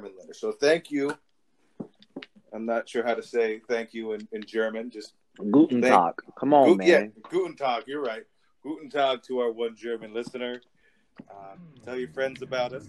[0.00, 0.32] letter.
[0.32, 1.12] So thank you.
[2.54, 4.90] I'm not sure how to say thank you in, in German.
[4.90, 5.14] Just
[5.50, 6.14] Guten Thank- Tag.
[6.38, 6.86] Come on, Gu- man.
[6.86, 7.84] Yeah, Guten Tag.
[7.86, 8.24] You're right.
[8.62, 10.60] Guten Tag to our one German listener.
[11.30, 12.86] Uh, tell your friends about us.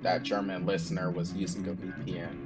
[0.00, 2.44] That German listener was using a VPN.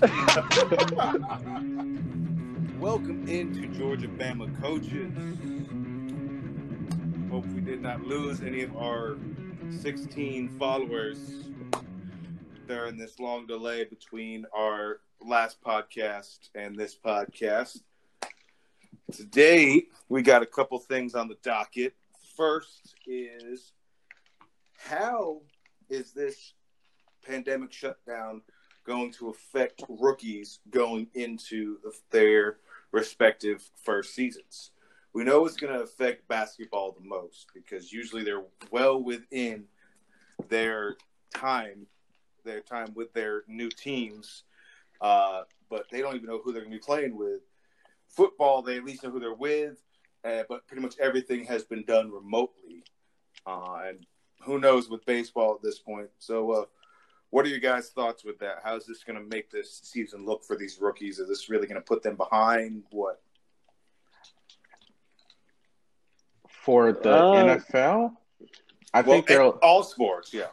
[2.80, 5.12] Welcome into Georgia Bama coaches.
[7.30, 9.16] Hope we did not lose any of our
[9.70, 11.47] 16 followers
[12.68, 17.80] during this long delay between our last podcast and this podcast.
[19.10, 21.94] Today, we got a couple things on the docket.
[22.36, 23.72] First is
[24.76, 25.40] how
[25.88, 26.52] is this
[27.26, 28.42] pandemic shutdown
[28.84, 31.78] going to affect rookies going into
[32.10, 32.58] their
[32.92, 34.72] respective first seasons?
[35.14, 39.64] We know it's going to affect basketball the most because usually they're well within
[40.50, 40.96] their
[41.34, 41.86] time,
[42.48, 44.44] their time with their new teams,
[45.00, 47.40] uh, but they don't even know who they're going to be playing with.
[48.08, 49.76] Football, they at least know who they're with,
[50.24, 52.82] uh, but pretty much everything has been done remotely,
[53.46, 54.06] uh, and
[54.42, 56.08] who knows with baseball at this point.
[56.18, 56.64] So, uh,
[57.30, 58.60] what are your guys' thoughts with that?
[58.64, 61.18] How's this going to make this season look for these rookies?
[61.18, 62.84] Is this really going to put them behind?
[62.90, 63.20] What?
[66.48, 68.16] For the Uh, NFL,
[68.94, 69.42] I well, think they're.
[69.42, 70.48] all sports, yeah.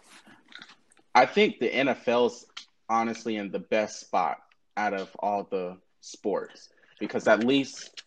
[1.15, 2.45] I think the NFL's
[2.89, 4.39] honestly in the best spot
[4.75, 8.03] out of all the sports because at least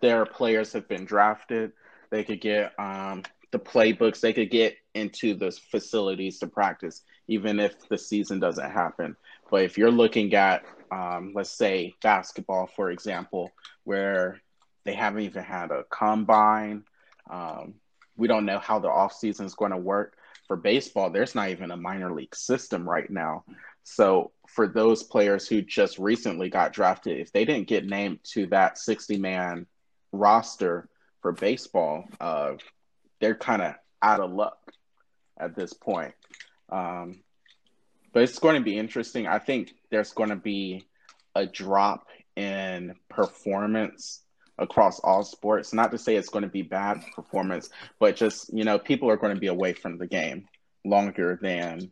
[0.00, 1.72] their players have been drafted.
[2.10, 4.20] They could get um, the playbooks.
[4.20, 9.16] They could get into the facilities to practice, even if the season doesn't happen.
[9.50, 13.52] But if you're looking at, um, let's say, basketball, for example,
[13.84, 14.40] where
[14.84, 16.84] they haven't even had a combine,
[17.28, 17.74] um,
[18.16, 20.15] we don't know how the offseason is going to work
[20.46, 23.44] for baseball, there's not even a minor league system right now.
[23.82, 28.46] So for those players who just recently got drafted, if they didn't get named to
[28.48, 29.66] that 60 man
[30.12, 30.88] roster
[31.22, 32.52] for baseball, uh,
[33.20, 34.58] they're kind of out of luck
[35.38, 36.14] at this point.
[36.70, 37.20] Um,
[38.12, 39.26] but it's going to be interesting.
[39.26, 40.86] I think there's going to be
[41.34, 44.22] a drop in performance
[44.58, 45.72] across all sports.
[45.72, 49.16] Not to say it's going to be bad performance, but just, you know, people are
[49.16, 50.48] going to be away from the game
[50.84, 51.90] longer than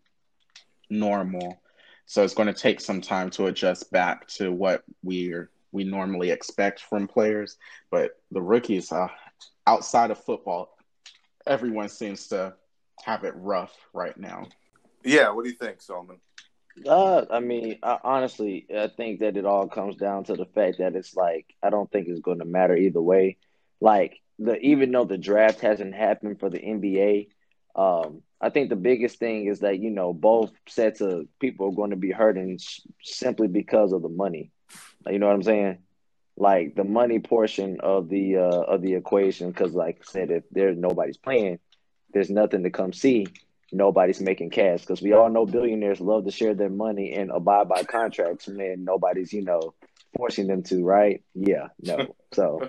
[0.91, 1.61] normal.
[2.07, 6.31] So it's going to take some time to adjust back to what we're we normally
[6.31, 7.57] expect from players.
[7.91, 9.09] But the rookies, uh,
[9.67, 10.77] outside of football,
[11.47, 12.55] everyone seems to
[13.05, 14.47] have it rough right now.
[15.05, 16.19] Yeah, what do you think, Solomon?
[16.87, 20.79] Uh, I mean, I, honestly, I think that it all comes down to the fact
[20.79, 23.37] that it's like I don't think it's going to matter either way.
[23.81, 27.29] Like the even though the draft hasn't happened for the NBA,
[27.77, 31.77] um, I think the biggest thing is that you know both sets of people are
[31.77, 34.51] going to be hurting s- simply because of the money.
[35.09, 35.79] You know what I'm saying?
[36.37, 39.51] Like the money portion of the uh, of the equation.
[39.51, 41.61] Because, like I said, if there's nobody's playing,
[42.13, 43.27] there's nothing to come see.
[43.73, 47.69] Nobody's making cash because we all know billionaires love to share their money and abide
[47.69, 48.85] by contracts, man.
[48.85, 49.75] Nobody's, you know,
[50.17, 51.23] forcing them to, right?
[51.35, 52.15] Yeah, no.
[52.33, 52.69] So,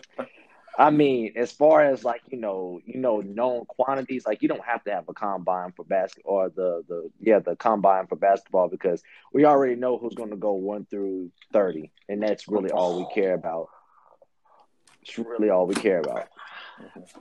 [0.78, 4.66] I mean, as far as like you know, you know, known quantities, like you don't
[4.66, 8.68] have to have a combine for basketball or the the yeah the combine for basketball
[8.68, 9.02] because
[9.32, 13.14] we already know who's going to go one through thirty, and that's really all we
[13.14, 13.70] care about.
[15.02, 16.28] It's really all we care about.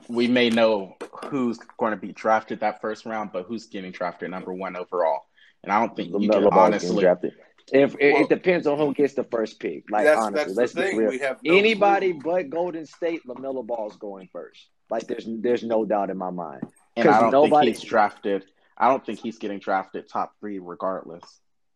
[0.07, 0.95] We may know
[1.25, 5.21] who's going to be drafted that first round, but who's getting drafted number one overall.
[5.63, 7.01] And I don't think you can honestly.
[7.01, 7.33] drafted.
[7.73, 10.55] If it, Well- it depends on who gets the first pick, like that's honestly, that's
[10.57, 10.97] let's the get thing.
[10.99, 11.09] real.
[11.09, 12.21] We have no Anybody clue.
[12.23, 14.67] but Golden State, Lamelo Ball's going first.
[14.91, 16.61] Like there's there's no doubt in my mind.
[16.95, 18.45] And I 'Cause don't nobody- think he's drafted.
[18.77, 21.23] I don't think he's getting drafted top three regardless.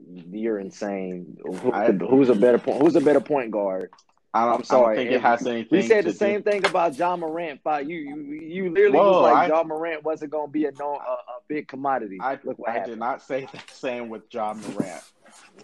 [0.07, 1.37] You're insane.
[1.43, 2.81] Who, I- who's a better point?
[2.83, 3.89] Who's a better point guard?
[4.33, 4.93] I'm sorry.
[4.93, 5.79] I think it If- has anything.
[5.79, 6.51] We said the same do.
[6.51, 7.61] thing about Ja Morant.
[7.65, 10.71] You you you literally Whoa, was like I- Ja Morant wasn't going to be a
[10.73, 12.17] known a, a big commodity.
[12.21, 12.91] I, Look what I happened.
[12.93, 15.03] did not say the same with Ja Morant.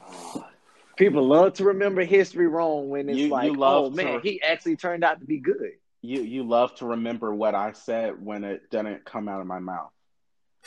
[0.98, 4.42] People love to remember history wrong when it's You- you like, love oh man, he
[4.42, 5.74] actually turned out to be good.
[6.02, 9.60] You you love to remember what I said when it didn't come out of my
[9.60, 9.92] mouth.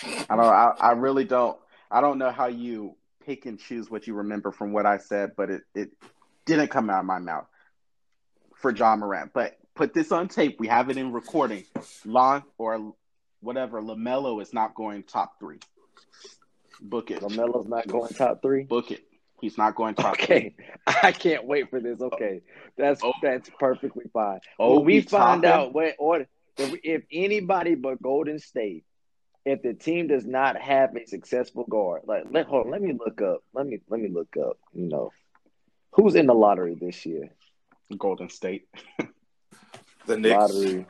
[0.04, 0.40] I don't.
[0.40, 1.58] I, I really don't.
[1.90, 5.32] I don't know how you pick and choose what you remember from what I said,
[5.36, 5.90] but it it
[6.44, 7.46] didn't come out of my mouth
[8.60, 9.32] for Ja Morant.
[9.32, 10.58] But put this on tape.
[10.60, 11.64] We have it in recording.
[12.04, 12.94] Lon or
[13.40, 13.80] whatever.
[13.80, 15.58] Lamelo is not going top three.
[16.80, 17.20] Book it.
[17.20, 18.64] Lamelo's not going top three.
[18.64, 19.02] Book it.
[19.40, 20.24] He's not going top three.
[20.24, 20.54] Okay,
[20.86, 22.00] I can't wait for this.
[22.00, 22.40] Okay,
[22.76, 23.12] that's Oh.
[23.22, 24.40] that's perfectly fine.
[24.58, 25.50] Oh, when we find topping?
[25.68, 26.26] out what order,
[26.56, 28.84] if, if anybody but Golden State
[29.44, 32.92] if the team does not have a successful guard, like let hold on, let me
[32.92, 33.42] look up.
[33.54, 34.58] Let me let me look up.
[34.74, 35.12] You know,
[35.92, 37.30] who's in the lottery this year?
[37.96, 38.68] Golden State.
[40.06, 40.34] The Knicks.
[40.54, 40.86] Lottery.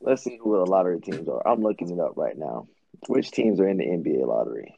[0.00, 1.46] Let's see who the lottery teams are.
[1.46, 2.68] I'm looking it up right now.
[3.08, 4.76] Which teams are in the NBA lottery?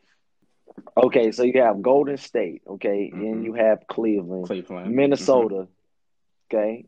[0.96, 2.62] Okay, so you have Golden State.
[2.66, 3.20] Okay, Mhm.
[3.32, 4.94] and you have Cleveland, Cleveland.
[4.94, 5.68] Minnesota.
[6.48, 6.86] Okay,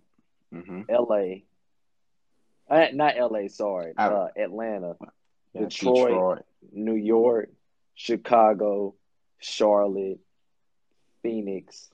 [0.51, 1.45] hmm L.A.
[2.69, 3.49] Uh, not L.A.
[3.49, 4.97] Sorry, Out- uh, Atlanta,
[5.53, 6.09] Yeah, Detroit.
[6.09, 6.45] Detroit.
[6.73, 7.51] New York,
[7.95, 8.95] Chicago,
[9.39, 10.21] Charlotte,
[11.23, 11.91] Phoenix,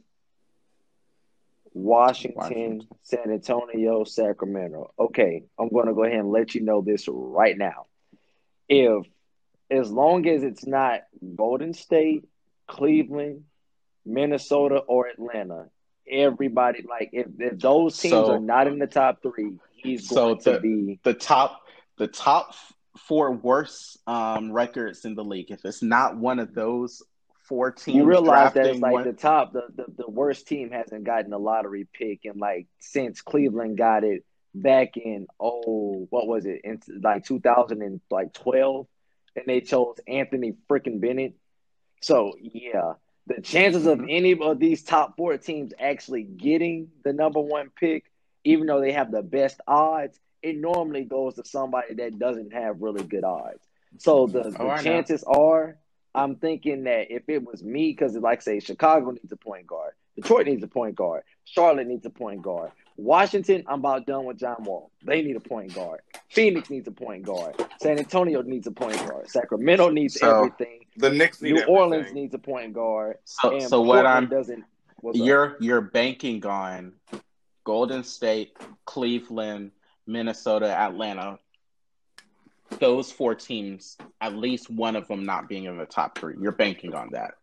[1.78, 2.88] Washington, Washington.
[3.02, 4.92] San Antonio, Sacramento.
[4.98, 7.86] Okay, I'm going to go ahead and let you know this right now.
[8.68, 9.06] If,
[9.70, 11.02] as long as it's not
[11.36, 12.24] Golden State,
[12.66, 13.44] Cleveland,
[14.04, 15.66] Minnesota, or Atlanta,
[16.10, 20.34] everybody, like, if, if those teams So- are not in the top three, he's So
[20.34, 21.00] going to be.
[21.04, 21.60] The top,
[21.96, 22.54] the top
[22.96, 25.50] four worst um, records in the league.
[25.50, 27.02] If it's not one of those
[27.48, 30.70] four teams, You realize that it's like one- the top, the, the the worst team
[30.70, 34.24] hasn't gotten a lottery pick in like since Cleveland got it
[34.54, 38.86] back in oh what was it in like 2012,
[39.36, 41.34] and they chose Anthony freaking Bennett.
[42.00, 42.94] So yeah,
[43.26, 44.06] the chances of Mhm.
[44.08, 48.04] any of these top four teams actually getting the number one pick,
[48.44, 52.80] even though they have the best odds, it normally goes to somebody that doesn't have
[52.80, 53.60] really good odds.
[53.98, 54.82] So the, the Oh, I know.
[54.82, 55.76] chances are,
[56.18, 59.92] I'm thinking that if it was me, because like say Chicago needs a point guard,
[60.16, 64.38] Detroit needs a point guard, Charlotte needs a point guard, Washington, I'm about done with
[64.38, 64.90] John Wall.
[65.04, 66.00] They need a point guard.
[66.30, 67.54] Phoenix needs a point guard.
[67.80, 69.30] San Antonio needs a point guard.
[69.30, 70.80] Sacramento needs So, everything.
[70.96, 71.76] The Knicks need New everything.
[71.76, 73.18] Orleans needs a point guard.
[73.24, 74.64] So, and so what I'm doesn't.
[75.12, 76.94] you're you're banking on
[77.62, 79.70] Golden State, Cleveland,
[80.08, 81.38] Minnesota, Atlanta.
[82.78, 86.34] Those four teams, at least one of them not being in the top three.
[86.40, 87.34] You're banking on that.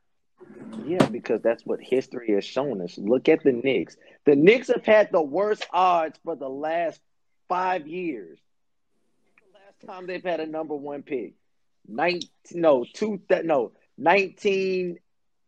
[0.85, 2.97] Yeah, because that's what history has shown us.
[2.97, 3.97] Look at the Knicks.
[4.25, 7.01] The Knicks have had the worst odds for the last
[7.47, 8.39] five years.
[9.53, 11.33] The last time they've had a number one pick,
[11.87, 14.99] nineteen no two that no nineteen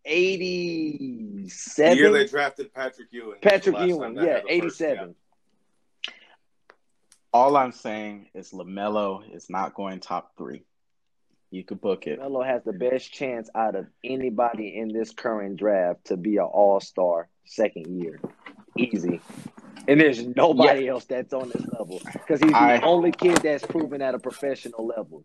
[0.05, 1.97] eighty seven.
[1.97, 3.39] The year they drafted Patrick Ewing.
[3.41, 4.45] Patrick Ewing, yeah, eighty seven.
[4.47, 5.15] the eighty first, seven.
[7.33, 10.63] All I'm saying is Lamelo is not going top three.
[11.51, 12.19] You could book it.
[12.19, 16.43] Melo has the best chance out of anybody in this current draft to be an
[16.43, 18.19] All Star second year,
[18.77, 19.21] easy.
[19.87, 24.01] And there's nobody else that's on this level because he's the only kid that's proven
[24.01, 25.23] at a professional level.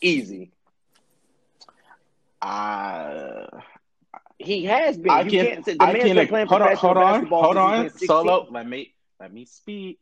[0.00, 0.52] Easy.
[2.40, 3.46] Uh,
[4.38, 5.10] He has been.
[5.10, 7.04] I you can, can't say the I man's can, been playing hold on, professional hold
[7.04, 8.06] on, basketball hold on, he's been 16.
[8.06, 8.48] solo.
[8.50, 9.98] Let me let me speak.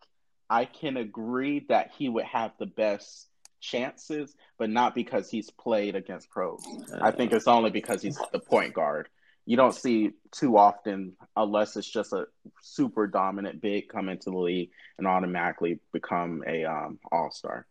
[0.49, 3.29] I can agree that he would have the best
[3.61, 6.63] chances, but not because he's played against pros.
[7.01, 9.09] I think it's only because he's the point guard.
[9.45, 12.27] You don't see too often, unless it's just a
[12.63, 17.67] super dominant big come into the league and automatically become a um, all star.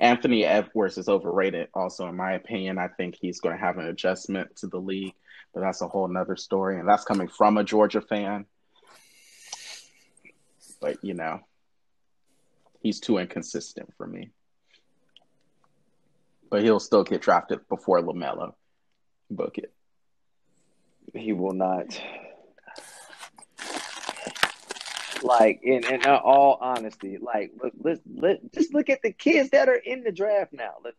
[0.00, 2.78] Anthony Edwards is overrated, also in my opinion.
[2.78, 5.14] I think he's going to have an adjustment to the league,
[5.52, 8.46] but that's a whole nother story, and that's coming from a Georgia fan.
[10.80, 11.40] But you know,
[12.80, 14.30] he's too inconsistent for me.
[16.50, 18.54] But he'll still get drafted before Lamelo.
[19.30, 19.72] Book it.
[21.14, 22.00] He will not.
[25.22, 29.74] Like in in all honesty, like let let just look at the kids that are
[29.74, 30.74] in the draft now.
[30.84, 30.94] Let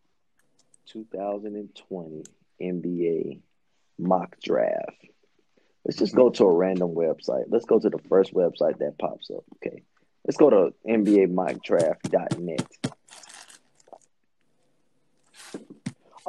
[0.88, 2.24] 2020
[2.62, 3.39] NBA
[3.98, 5.06] mock draft.
[5.86, 7.46] Let's just go to a random website.
[7.48, 9.44] Let's go to the first website that pops up.
[9.56, 9.84] Okay.
[10.26, 12.68] Let's go to NBAmockdraft.net.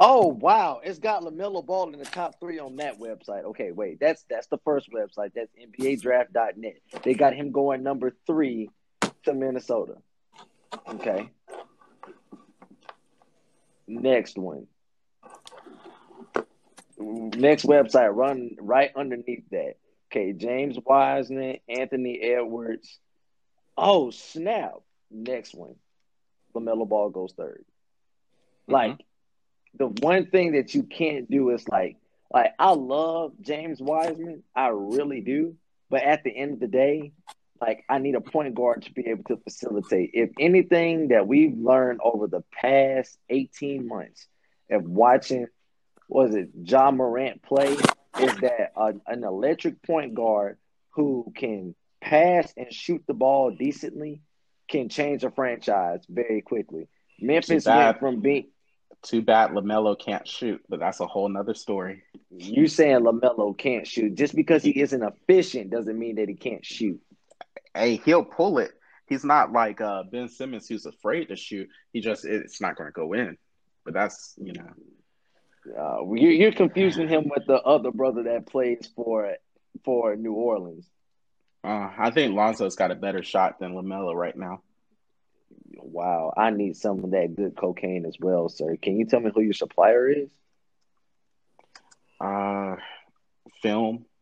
[0.03, 3.43] Oh wow, it's got Lamelo Ball in the top three on that website.
[3.43, 5.33] Okay, wait, that's that's the first website.
[5.35, 6.77] That's NBADraft.net.
[7.03, 8.71] They got him going number three
[9.25, 9.97] to Minnesota.
[10.89, 11.29] Okay.
[13.87, 14.65] Next one.
[17.01, 19.75] Next website, run right underneath that.
[20.11, 22.99] Okay, James Wiseman, Anthony Edwards.
[23.77, 24.75] Oh snap!
[25.09, 25.75] Next one,
[26.55, 28.73] Lamelo Ball goes 3rd mm-hmm.
[28.73, 28.99] Like
[29.73, 31.97] the one thing that you can't do is like,
[32.33, 35.55] like I love James Wiseman, I really do.
[35.89, 37.11] But at the end of the day,
[37.59, 40.11] like I need a point guard to be able to facilitate.
[40.13, 44.27] If anything that we've learned over the past 18 months
[44.69, 45.47] of watching,
[46.11, 50.57] was it Ja Morant play, is that a, an electric point guard
[50.89, 54.21] who can pass and shoot the ball decently
[54.67, 56.89] can change a franchise very quickly.
[57.21, 58.47] Memphis went from being
[59.03, 62.03] Too bad Lamelo can't shoot, but that's a whole nother story.
[62.29, 66.65] You saying Lamelo can't shoot just because he isn't efficient doesn't mean that he can't
[66.65, 66.99] shoot.
[67.73, 68.71] Hey, he'll pull it.
[69.07, 71.69] He's not like uh, Ben Simmons, who's afraid to shoot.
[71.93, 73.37] He just it's not going to go in.
[73.85, 74.67] But that's you know.
[75.67, 79.35] Uh, you're, you're confusing him with the other brother that plays for
[79.83, 80.85] for New Orleans.
[81.63, 84.61] Uh, I think Lonzo's got a better shot than Lamelo right now.
[85.75, 88.75] Wow, I need some of that good cocaine as well, sir.
[88.77, 90.29] Can you tell me who your supplier is?
[92.19, 92.75] Uh,
[93.61, 94.05] film.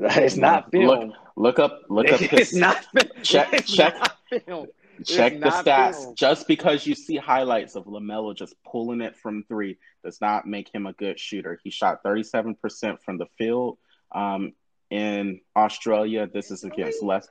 [0.00, 0.86] It's not film.
[0.86, 1.80] Look, look up.
[1.88, 2.20] Look up.
[2.32, 2.86] It's not.
[3.22, 3.52] Check.
[3.52, 3.94] It's check.
[3.98, 4.16] not
[4.46, 4.68] film.
[5.04, 6.14] Check the stats.
[6.16, 10.72] Just because you see highlights of Lamelo just pulling it from three does not make
[10.74, 11.58] him a good shooter.
[11.62, 13.78] He shot 37% from the field.
[14.12, 14.52] Um,
[14.90, 17.28] in Australia, this is against less.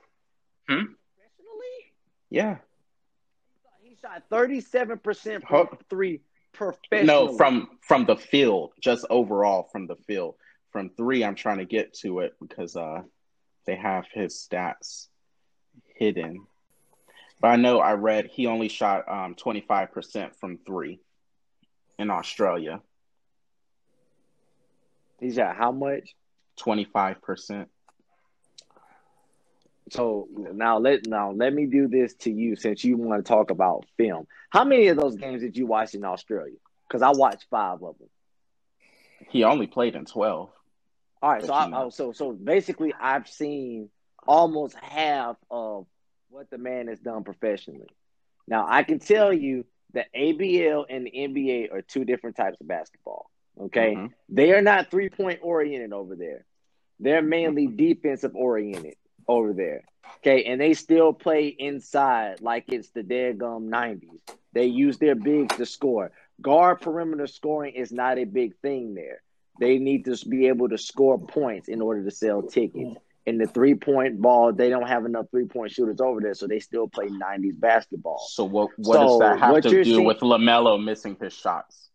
[0.66, 0.88] Professionally,
[2.30, 2.58] Yeah.
[3.80, 5.64] he shot thirty-seven percent Huh?
[5.66, 6.20] from three
[6.52, 7.06] professionally.
[7.06, 10.36] No, from from the field, just overall from the field.
[10.70, 13.02] From three, I'm trying to get to it because uh,
[13.66, 15.08] they have his stats
[15.96, 16.46] hidden.
[17.40, 21.00] But I know I read he only shot um 25% from three
[21.98, 22.80] in Australia.
[25.20, 26.14] he shot how much?
[26.58, 27.66] 25%.
[29.90, 33.50] So now let now let me do this to you since you want to talk
[33.50, 34.26] about film.
[34.50, 36.56] How many of those games did you watch in Australia?
[36.86, 38.08] Because I watched five of them.
[39.30, 40.50] He only played in 12.
[41.20, 43.88] All right, so I, oh, so so basically, I've seen
[44.26, 45.86] almost half of
[46.30, 47.88] what the man has done professionally.
[48.46, 52.68] Now I can tell you the ABL and the NBA are two different types of
[52.68, 53.30] basketball.
[53.60, 54.12] Okay, Mhm.
[54.28, 56.44] they are not three point oriented over there.
[57.00, 59.84] They're mainly defensive oriented over there.
[60.18, 64.20] Okay, and they still play inside like it's the dead gum nineties.
[64.52, 66.12] They use their bigs to score.
[66.40, 69.22] Guard perimeter scoring is not a big thing there.
[69.58, 72.96] They need to be able to score points in order to sell tickets.
[73.28, 76.46] In the three point ball, they don't have enough three point shooters over there, so
[76.46, 78.18] they still play nineties basketball.
[78.30, 81.90] So what what So, does that have to do seeing- with LaMelo missing his shots?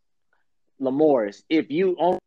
[0.79, 2.19] Lamorris, if you only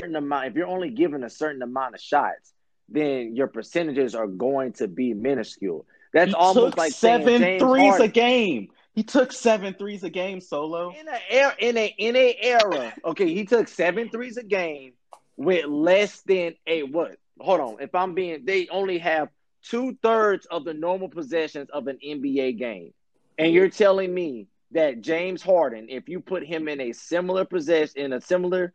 [0.00, 2.52] certain amount, if you're only given a certain amount of shots,
[2.88, 5.84] then your percentages are going to be minuscule.
[6.12, 8.68] That's he almost like seven threes a game.
[8.94, 10.90] He took seven threes a game solo.
[10.90, 12.94] in a era, in a in a era.
[13.04, 14.92] Okay, he took seven threes a game
[15.36, 17.16] with less than a what?
[17.42, 17.76] Hold on.
[17.80, 19.28] If I'm being, they only have
[19.62, 22.92] two thirds of the normal possessions of an NBA game,
[23.38, 28.00] and you're telling me that James Harden, if you put him in a similar possession,
[28.00, 28.72] in a similar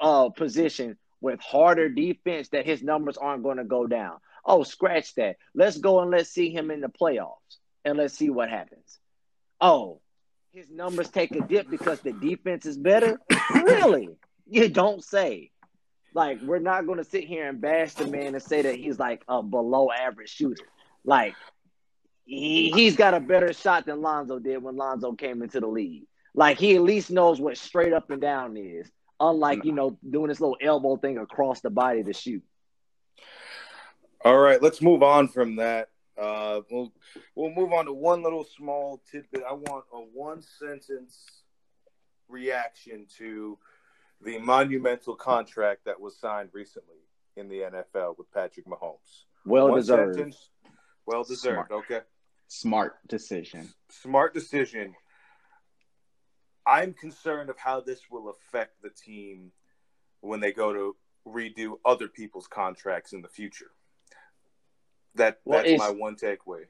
[0.00, 4.16] uh, position with harder defense, that his numbers aren't going to go down.
[4.44, 5.36] Oh, scratch that.
[5.54, 8.98] Let's go and let's see him in the playoffs, and let's see what happens.
[9.60, 10.00] Oh,
[10.52, 13.20] his numbers take a dip because the defense is better?
[13.54, 14.08] really?
[14.48, 15.50] You don't say.
[16.14, 18.98] Like, we're not going to sit here and bash the man and say that he's
[18.98, 20.64] like a below average shooter.
[21.04, 21.34] Like,
[22.24, 26.04] he, he's got a better shot than Lonzo did when Lonzo came into the league.
[26.34, 30.28] Like, he at least knows what straight up and down is, unlike, you know, doing
[30.28, 32.42] this little elbow thing across the body to shoot.
[34.24, 35.88] All right, let's move on from that.
[36.20, 36.92] Uh, we'll
[37.34, 39.42] we'll move on to one little small tidbit.
[39.48, 41.24] I want a one sentence
[42.28, 43.56] reaction to
[44.22, 46.96] the monumental contract that was signed recently
[47.36, 49.24] in the NFL with Patrick Mahomes.
[49.46, 50.16] Well one deserved.
[50.16, 50.50] sentence,
[51.06, 51.68] well deserved.
[51.68, 51.72] Smart.
[51.84, 52.00] Okay,
[52.48, 53.68] Smart decision.
[53.90, 54.94] smart decision.
[56.66, 59.50] I'm concerned of how this will affect the team
[60.20, 60.96] when they go to
[61.26, 63.70] redo other people's contracts in the future.
[65.14, 66.64] That Well, that's my one takeaway.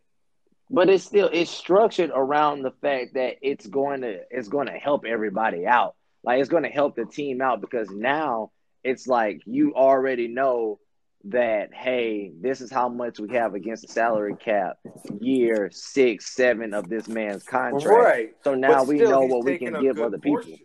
[0.71, 4.73] but it's still it's structured around the fact that it's going to it's going to
[4.79, 8.51] help everybody out like it's going to help the team out because now
[8.85, 10.79] it's like you already know
[11.25, 14.79] that hey this is how much we have against the salary cap
[15.21, 18.31] year six seven of this man's contract Right.
[18.43, 20.59] so now But we know what we can give other people portion.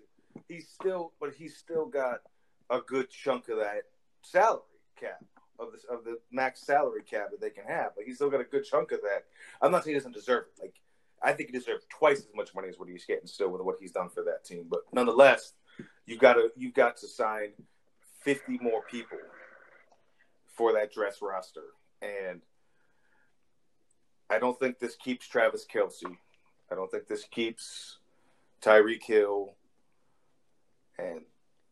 [0.48, 2.20] He's still, but he's still got
[2.70, 3.84] a good chunk of that
[4.22, 4.62] salary
[5.00, 5.24] cap
[5.60, 7.92] of this of the max salary cap that they can have.
[7.98, 9.26] Like he's still got a good chunk of that.
[9.62, 10.62] I'm not saying he doesn't deserve it.
[10.62, 10.76] Like
[11.26, 13.78] I think he deserves twice as much money as what he's getting still with what
[13.80, 14.68] he's done for that team.
[14.70, 15.54] But nonetheless,
[16.06, 17.54] you've got to you've got to sign
[18.22, 19.18] 50 more people
[20.56, 21.64] for that dress roster,
[22.02, 22.42] and
[24.30, 26.16] I don't think this keeps Travis Kelce.
[26.72, 27.98] I don't think this keeps
[28.62, 29.56] Tyreek Hill
[30.98, 31.22] and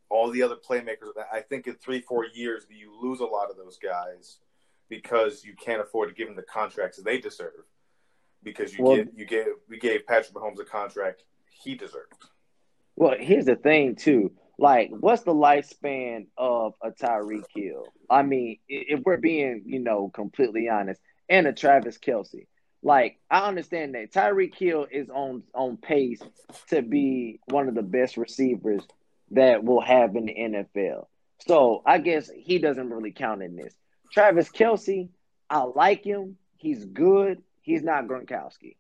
[0.10, 1.12] all the other playmakers.
[1.32, 4.38] I think in three, four years, you lose a lot of those guys
[4.90, 7.66] because you can't afford to give them the contracts they deserve.
[8.44, 12.14] Because you Well- get you gave we gave Patrick Mahomes a contract he deserved.
[12.96, 14.32] Well, here's the thing too.
[14.60, 17.88] Like, what's the lifespan of a Tyreek Hill?
[18.10, 22.46] I mean, if we're being, you know, completely honest, and a Travis Kelce.
[22.84, 26.22] Like, I understand that Tyreek Hill is on on pace
[26.68, 28.86] to be one of the best receivers
[29.32, 31.08] that we'll have in the NFL.
[31.48, 33.74] So I guess he doesn't really count in this.
[34.12, 35.10] Travis Kelce,
[35.50, 36.38] I like him.
[36.58, 37.42] He's good.
[37.64, 38.76] He's not Gronkowski.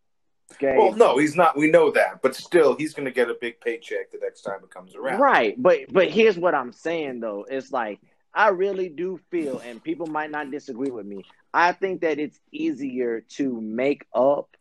[0.53, 0.75] Okay.
[0.77, 1.57] Well, no, he's not.
[1.57, 4.59] We know that, but still, he's going to get a big paycheck the next time
[4.63, 5.19] it comes around.
[5.19, 7.99] Right, but but here's what I'm saying though: it's like
[8.33, 11.23] I really do feel, and people might not disagree with me.
[11.53, 14.55] I think that it's easier to make up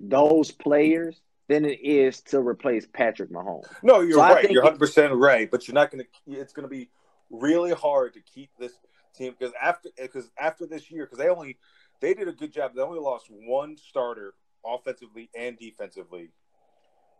[0.00, 3.66] those players than it is to replace Patrick Mahomes.
[3.82, 4.50] No, you're so right.
[4.50, 6.40] You're 100 percent right, but you're not going to.
[6.40, 6.90] It's going to be
[7.30, 8.72] really hard to keep this
[9.14, 11.56] team because after because after this year because they only
[12.00, 12.72] they did a good job.
[12.74, 14.34] They only lost one starter
[14.64, 16.30] offensively and defensively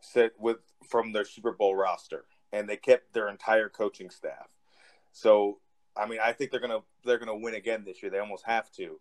[0.00, 4.48] set with from their Super Bowl roster, and they kept their entire coaching staff.
[5.12, 5.58] So,
[5.96, 8.10] I mean, I think they're gonna they're gonna win again this year.
[8.10, 9.00] They almost have to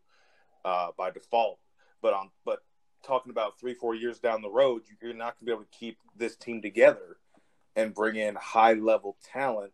[0.65, 1.59] uh, by default.
[2.01, 2.59] But on but
[3.03, 5.97] talking about three four years down the road, you're not gonna be able to keep
[6.15, 7.17] this team together
[7.75, 9.73] and bring in high level talent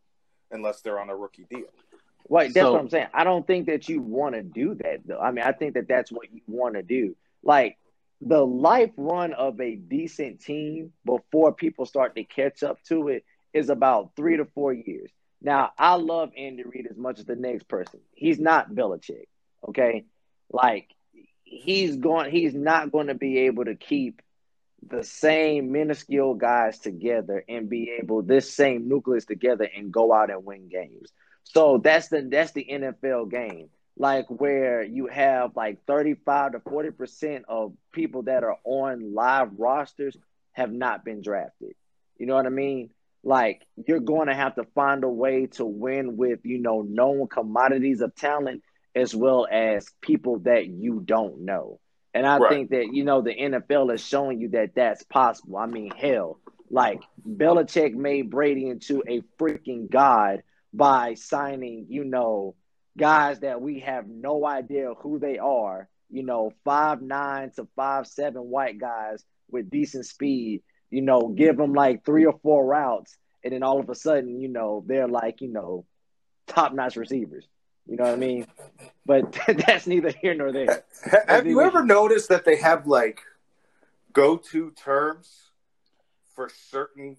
[0.52, 1.68] unless they're on a rookie deal.
[2.30, 3.08] Right, that's so, what I'm saying.
[3.14, 5.20] I don't think that you want to do that though.
[5.20, 7.16] I mean, I think that that's what you want to do.
[7.44, 7.78] Like
[8.22, 13.24] the life run of a decent team before people start to catch up to it
[13.54, 15.10] is about three to four years.
[15.42, 18.02] Now, I love Andy Reid as much as the next person.
[18.14, 19.28] He's not Belichick,
[19.70, 20.06] okay?
[20.52, 20.90] Like
[21.44, 24.22] he's going, he's not going to be able to keep
[24.88, 30.30] the same minuscule guys together and be able this same nucleus together and go out
[30.30, 31.12] and win games.
[31.54, 33.70] So that's the that's the NFL game.
[33.98, 39.50] Like where you have like 35 to 40 percent of people that are on live
[39.58, 40.16] rosters
[40.54, 41.74] have not been drafted.
[42.18, 42.92] You know what i mean?
[43.24, 47.28] Like you're going to have to find a way to win with you know known
[47.28, 48.64] commodities of talent
[48.96, 51.80] as well as people that you don't know.
[52.14, 52.50] And i right.
[52.50, 55.58] think that you know the nfl is showing you that that's possible.
[55.58, 56.40] I mean hell
[56.72, 62.56] like Belichick made Brady into a freaking god by signing, you know,
[62.98, 68.08] guys that we have no idea who they are, you know, five nine to five
[68.08, 73.18] seven white guys with decent speed, you know, give them like three or four routes,
[73.44, 75.86] and then all of a sudden, you know, they're like, you know,
[76.48, 77.48] top notch receivers.
[77.88, 78.48] You know what I mean?
[79.06, 80.84] But that's neither here nor there.
[81.28, 83.22] Have you ever noticed that they have like
[84.14, 85.52] go to terms
[86.36, 87.18] for certain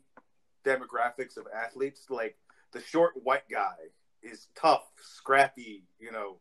[0.65, 2.07] demographics of athletes?
[2.09, 2.37] Like
[2.73, 3.75] the short white guy
[4.23, 6.37] is tough, scrappy, you know.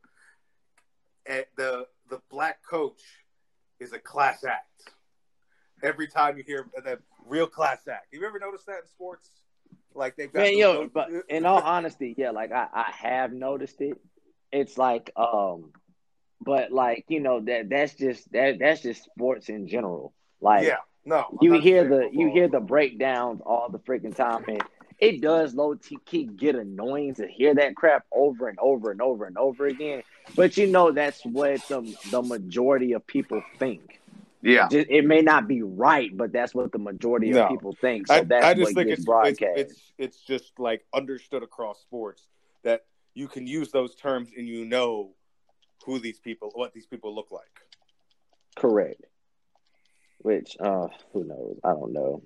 [1.25, 3.01] And the the black coach
[3.79, 4.91] is a class act.
[5.81, 8.07] Every time you hear that real class act.
[8.11, 9.29] You ever noticed that in sports?
[9.95, 13.81] Like they've got Man, yo, but in all honesty, yeah, like I, I have noticed
[13.81, 13.97] it.
[14.51, 15.71] It's like um
[16.41, 20.13] but like, you know, that that's just that that's just sports in general.
[20.41, 21.25] Like Yeah, no.
[21.29, 22.13] I'm you hear the football.
[22.13, 24.63] you hear the breakdowns all the freaking time and
[24.99, 29.25] it does low key get annoying to hear that crap over and over and over
[29.25, 30.03] and over again.
[30.35, 34.01] But you know that's what the the majority of people think.
[34.41, 37.43] Yeah, it may not be right, but that's what the majority no.
[37.43, 38.07] of people think.
[38.07, 39.57] So that's I, I just think it's, broadcast.
[39.57, 42.27] It's, it's it's just like understood across sports
[42.63, 45.11] that you can use those terms and you know
[45.85, 47.43] who these people, what these people look like.
[48.55, 49.01] Correct.
[50.19, 51.59] Which, uh, who knows?
[51.63, 52.21] I don't know.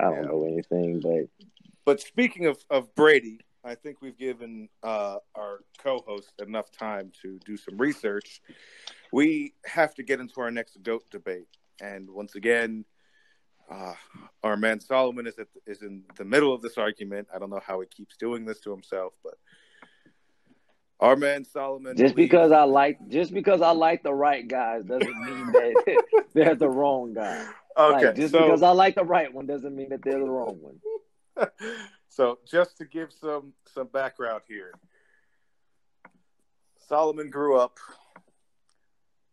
[0.00, 0.28] I don't yeah.
[0.28, 1.28] know anything, but
[1.84, 7.38] but speaking of, of Brady, I think we've given uh, our co-host enough time to
[7.46, 8.42] do some research.
[9.12, 11.48] We have to get into our next goat debate,
[11.80, 12.84] and once again,
[13.70, 13.94] uh,
[14.42, 17.28] our man Solomon is at, is in the middle of this argument.
[17.34, 19.34] I don't know how he keeps doing this to himself, but
[21.00, 21.96] our man Solomon.
[21.96, 26.54] Just because I like, just because I like the right guys doesn't mean that they're
[26.54, 27.46] the wrong guy.
[27.76, 28.42] Okay, like, just so...
[28.42, 30.78] because I like the right one doesn't mean that they're the wrong one.
[32.08, 34.72] so just to give some some background here.
[36.88, 37.78] Solomon grew up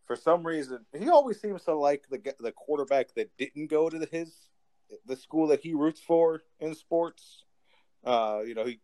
[0.05, 3.99] for some reason he always seems to like the the quarterback that didn't go to
[3.99, 4.33] the, his
[5.05, 7.43] the school that he roots for in sports.
[8.05, 8.79] Uh you know he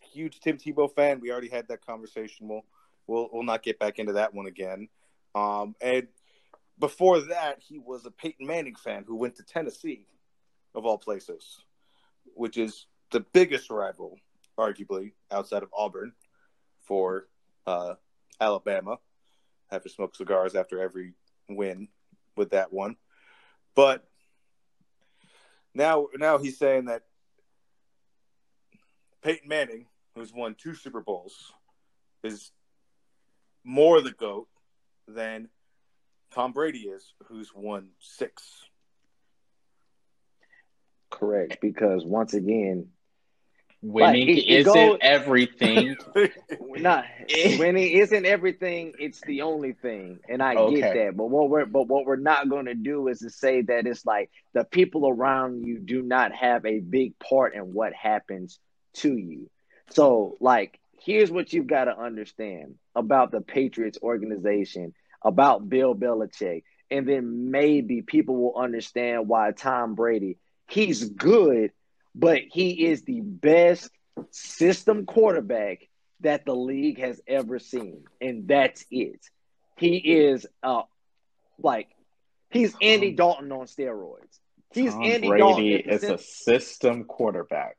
[0.00, 1.20] huge tim tebow fan.
[1.20, 2.48] We already had that conversation.
[2.48, 2.64] We'll
[3.06, 4.88] we'll, we'll not get back into that one again.
[5.34, 6.08] Um and
[6.78, 10.06] before that he was a peyton manning fan who went to tennessee
[10.74, 11.60] of all places
[12.34, 14.18] which is the biggest rival,
[14.58, 16.12] arguably, outside of Auburn
[16.82, 17.28] for
[17.66, 17.94] uh,
[18.40, 18.98] Alabama.
[19.70, 21.14] Have to smoke cigars after every
[21.48, 21.88] win
[22.36, 22.96] with that one.
[23.74, 24.04] But
[25.74, 27.02] now now he's saying that
[29.22, 31.52] Peyton Manning, who's won two Super Bowls,
[32.22, 32.52] is
[33.64, 34.48] more the GOAT
[35.08, 35.48] than
[36.34, 38.66] Tom Brady is, who's won six.
[41.12, 42.88] Correct, because once again,
[43.84, 45.96] Winning Like, it- it isn't goes- everything.
[46.60, 47.04] not
[47.58, 48.92] winning isn't everything.
[49.00, 51.16] It's the only thing, and I get that.
[51.16, 54.06] But what we're but what we're not going to do is to say that it's
[54.06, 58.60] like the people around you do not have a big part in what happens
[58.98, 59.50] to you.
[59.90, 64.94] So, like, here's what you've got to understand about the Patriots organization,
[65.24, 70.38] about Bill Belichick, and then maybe people will understand why Tom Brady.
[70.72, 71.70] He's good,
[72.14, 73.90] but he is the best
[74.30, 75.86] system quarterback
[76.20, 79.20] that the league has ever seen, and that's it.
[79.76, 80.84] He is uh
[81.58, 81.88] like
[82.50, 84.38] he's Andy Dalton on steroids.
[84.72, 85.56] He's Tom Andy Dalton.
[85.56, 87.76] Brady at the is a system quarterback.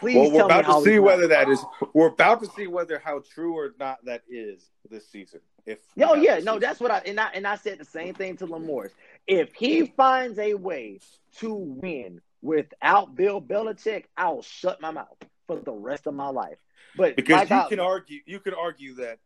[0.00, 1.64] Please well, we're about to see whether that is.
[1.94, 5.40] We're about to see whether how true or not that is this season.
[5.66, 8.46] If yeah, no, that's what I and I and I said the same thing to
[8.46, 8.92] Lamorse.
[9.26, 11.00] If he finds a way
[11.38, 15.16] to win without Bill Belichick, I'll shut my mouth
[15.48, 16.58] for the rest of my life.
[16.96, 18.20] But because like you I- can argue.
[18.26, 19.18] You could argue that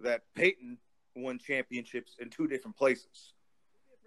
[0.00, 0.78] that Peyton
[1.14, 3.34] won championships in two different places.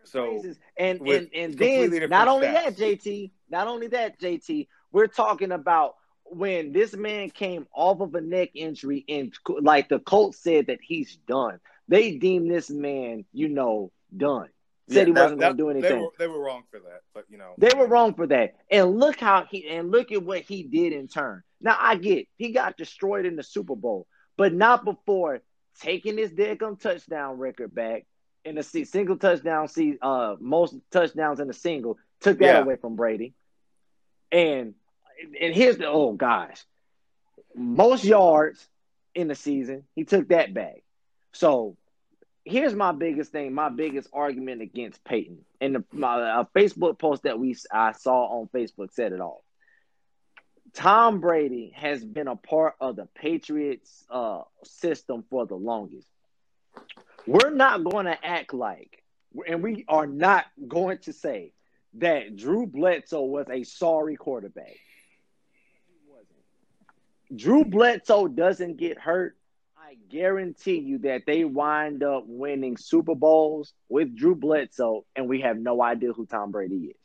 [0.03, 0.59] So places.
[0.77, 2.75] And and and then not only stats.
[2.75, 5.95] that, JT, not only that, JT, we're talking about
[6.31, 10.79] when this man came off of a neck injury and like the Colts said that
[10.81, 11.59] he's done.
[11.87, 14.47] They deemed this man, you know, done.
[14.89, 16.01] Said he that- wasn't going to do They anything.
[16.03, 18.55] were, they were wrong for that, but you know They were wrong for that.
[18.69, 21.43] And look how he and look at what he did in turn.
[21.59, 25.41] Now I get he got destroyed in the Super Bowl, but not before
[25.81, 28.05] taking his Deckham touchdown record back
[28.45, 32.61] in a single touchdown see uh most touchdowns in a single took that Yeah.
[32.61, 33.33] away from Brady.
[34.31, 34.73] And
[35.39, 36.63] and here's the oh gosh.
[37.55, 38.65] Most yards
[39.13, 40.83] in the season, he took that back.
[41.33, 41.77] So
[42.45, 45.39] here's my biggest thing, my biggest argument against Peyton.
[45.59, 49.43] And the, my a Facebook post that we I saw on Facebook said it all.
[50.73, 56.07] Tom Brady has been a part of the Patriots uh, system for the longest.
[57.27, 59.03] We're not going to act like,
[59.45, 61.53] and we are not going to say
[61.95, 64.77] that Drew Bledsoe was a sorry quarterback.
[67.35, 69.37] Drew Bledsoe doesn't get hurt.
[69.77, 75.41] I guarantee you that they wind up winning Super Bowls with Drew Bledsoe, and we
[75.41, 76.95] have no idea who Tom Brady is.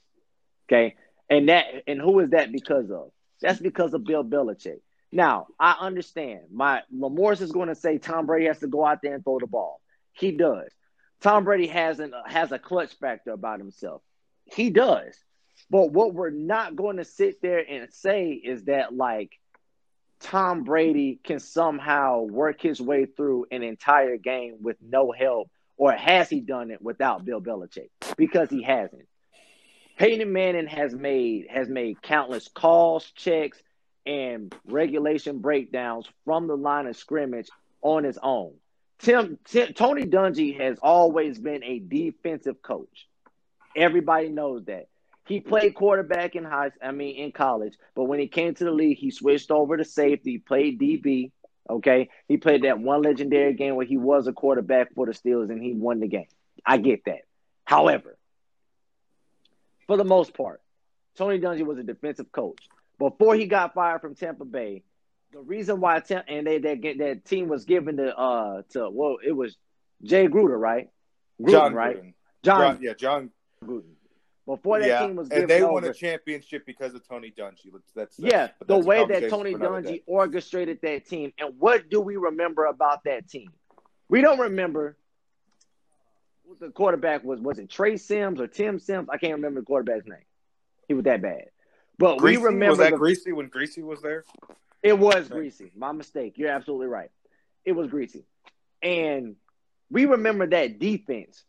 [0.68, 0.96] Okay,
[1.28, 3.10] and that and who is that because of?
[3.40, 4.80] That's because of Bill Belichick.
[5.12, 6.42] Now I understand.
[6.52, 9.38] My Lamorse is going to say Tom Brady has to go out there and throw
[9.38, 9.80] the ball.
[10.12, 10.70] He does.
[11.20, 14.02] Tom Brady has an has a clutch factor about himself.
[14.44, 15.16] He does.
[15.70, 19.32] But what we're not going to sit there and say is that like
[20.20, 25.92] Tom Brady can somehow work his way through an entire game with no help, or
[25.92, 27.90] has he done it without Bill Belichick?
[28.16, 29.06] Because he hasn't.
[29.98, 33.58] Peyton Manning has made has made countless calls, checks,
[34.04, 37.48] and regulation breakdowns from the line of scrimmage
[37.82, 38.54] on his own.
[38.98, 43.08] Tim, Tim Tony Dungy has always been a defensive coach.
[43.74, 44.88] Everybody knows that.
[45.26, 48.70] He played quarterback in high, I mean, in college, but when he came to the
[48.70, 50.38] league, he switched over to safety.
[50.38, 51.32] Played DB.
[51.68, 55.50] Okay, he played that one legendary game where he was a quarterback for the Steelers
[55.50, 56.28] and he won the game.
[56.64, 57.22] I get that.
[57.64, 58.16] However,
[59.88, 60.62] for the most part,
[61.16, 62.68] Tony Dungy was a defensive coach.
[62.98, 64.84] Before he got fired from Tampa Bay,
[65.32, 69.16] the reason why Tam- and they that that team was given to uh to well,
[69.26, 69.56] it was
[70.04, 70.88] Jay Gruder, right?
[71.42, 71.96] Gruden, John right?
[71.96, 72.14] Gruden.
[72.44, 73.30] John John- yeah, John.
[73.64, 73.95] Gruden.
[74.46, 77.72] Before that yeah, team was and they over, won a championship because of Tony Dungy.
[77.72, 81.54] That's, that's yeah, but the that's a way that Tony Dungy orchestrated that team, and
[81.58, 83.50] what do we remember about that team?
[84.08, 84.96] We don't remember
[86.44, 87.40] what the quarterback was.
[87.40, 89.08] Was it Trey Sims or Tim Sims?
[89.10, 90.18] I can't remember the quarterback's name.
[90.86, 91.46] He was that bad.
[91.98, 92.22] But Griese?
[92.22, 94.24] we remember was that the- Griese when Greasy was there?
[94.82, 95.74] It was Griese.
[95.74, 96.34] My mistake.
[96.36, 97.10] You're absolutely right.
[97.64, 98.22] It was Griese.
[98.80, 99.34] And
[99.90, 101.44] we remember that defense,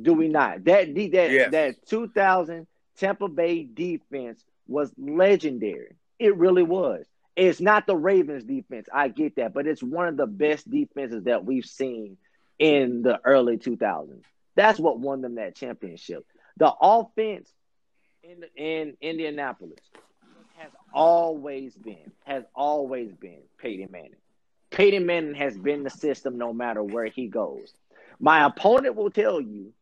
[0.00, 0.64] do we not?
[0.64, 1.50] That that Yes.
[1.50, 5.96] that 2000 Tampa Bay defense was legendary.
[6.18, 7.04] It really was.
[7.36, 8.88] It's not the Ravens defense.
[8.92, 12.16] I get that, but it's one of the best defenses that we've seen
[12.58, 14.24] in the early 2000s.
[14.54, 16.24] That's what won them that championship.
[16.56, 17.50] The offense
[18.22, 19.78] in in Indianapolis
[20.56, 24.14] has always been, has always been Peyton Manning.
[24.70, 27.72] Peyton Manning has been the system no matter where he goes.
[28.18, 29.72] My opponent will tell you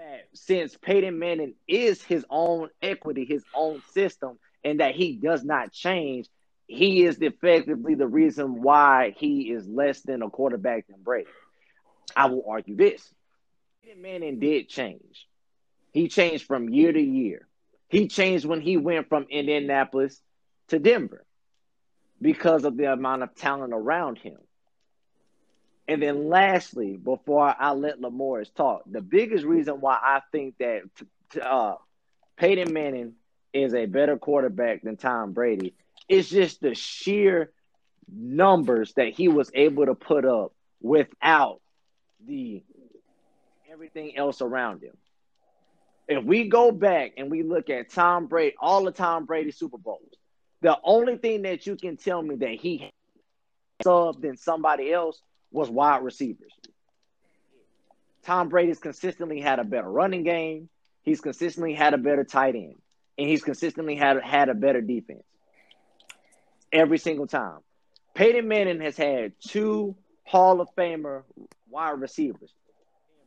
[0.00, 5.44] that since Peyton Manning is his own equity, his own system, and that he does
[5.44, 6.26] not change,
[6.66, 11.28] he is effectively the reason why he is less than a quarterback than Brady.
[12.16, 13.12] I will argue this.
[13.84, 15.26] Peyton Manning did change.
[15.92, 17.46] He changed from year to year.
[17.88, 20.18] He changed when he went from Indianapolis
[20.68, 21.26] to Denver
[22.22, 24.38] because of the amount of talent around him.
[25.90, 30.82] And then lastly, before I let Lamorris talk, the biggest reason why I think that
[31.42, 31.74] uh,
[32.36, 33.14] Peyton Manning
[33.52, 35.74] is a better quarterback than Tom Brady
[36.08, 37.50] is just the sheer
[38.08, 41.60] numbers that he was able to put up without
[42.24, 42.62] the
[43.72, 44.96] everything else around him.
[46.06, 49.78] If we go back and we look at Tom Brady, all the Tom Brady Super
[49.78, 50.14] Bowls,
[50.62, 52.92] the only thing that you can tell me that he
[53.84, 56.52] subbed than somebody else was wide receivers.
[58.24, 60.68] Tom Brady's consistently had a better running game.
[61.02, 62.76] He's consistently had a better tight end,
[63.16, 65.24] and he's consistently had had a better defense
[66.72, 67.58] every single time.
[68.14, 71.22] Peyton Manning has had two Hall of Famer
[71.68, 72.52] wide receivers,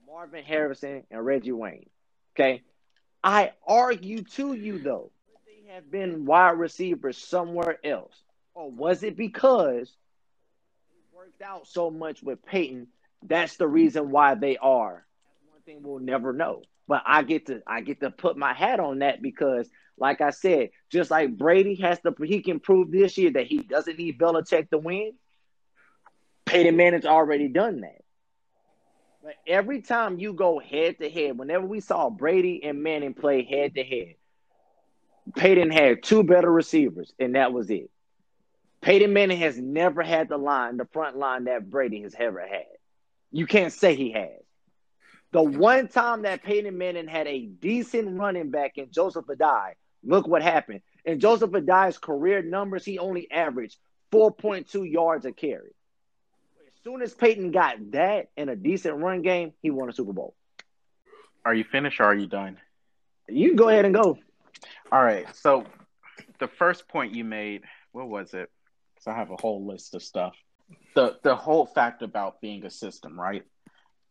[0.07, 1.89] Marvin Harrison and Reggie Wayne.
[2.36, 2.62] Okay,
[3.23, 5.12] I argue to you though,
[5.45, 8.13] they have been wide receivers somewhere else,
[8.53, 9.91] or was it because
[11.43, 12.88] out so much with Peyton.
[13.21, 15.06] That's the reason why they are.
[15.49, 16.63] One thing we'll never know.
[16.88, 20.32] But I get to I get to put my hat on that because, like I
[20.32, 24.19] said, just like Brady has to he can prove this year that he doesn't need
[24.19, 25.13] Belichick to win.
[26.45, 28.01] Peyton Manning's already done that.
[29.23, 33.43] But every time you go head to head, whenever we saw Brady and Manning play
[33.45, 34.15] head to head,
[35.38, 37.89] Peyton had two better receivers, and that was it.
[38.84, 42.65] Peyton Manning has never had the line, the front line that Brady has ever had.
[43.32, 44.43] You can't say he has.
[45.32, 50.28] The one time that Peyton Manning had a decent running back in Joseph Addai, look
[50.28, 50.82] what happened.
[51.06, 53.78] In Joseph Addai's career numbers, he only averaged
[54.12, 55.74] 4.2 yards a carry.
[56.67, 60.12] As soon as Peyton got that and a decent run game, he won a Super
[60.12, 60.36] Bowl.
[61.46, 62.58] Are you finished or are you done?
[63.30, 64.19] You go ahead and go.
[64.91, 65.26] All right.
[65.38, 65.65] So
[66.39, 68.52] the first point you made, what was it?
[69.03, 70.35] Because I have a whole list of stuff.
[70.95, 73.43] The the whole fact about being a system, right?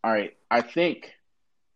[0.04, 1.12] All right, I think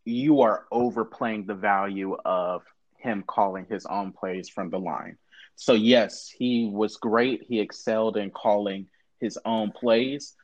[0.04, 2.62] you are overplaying the value of
[2.98, 5.16] him calling his own plays from the line.
[5.56, 7.44] So yes, he was great.
[7.48, 8.86] He excelled in calling
[9.20, 10.34] his own plays,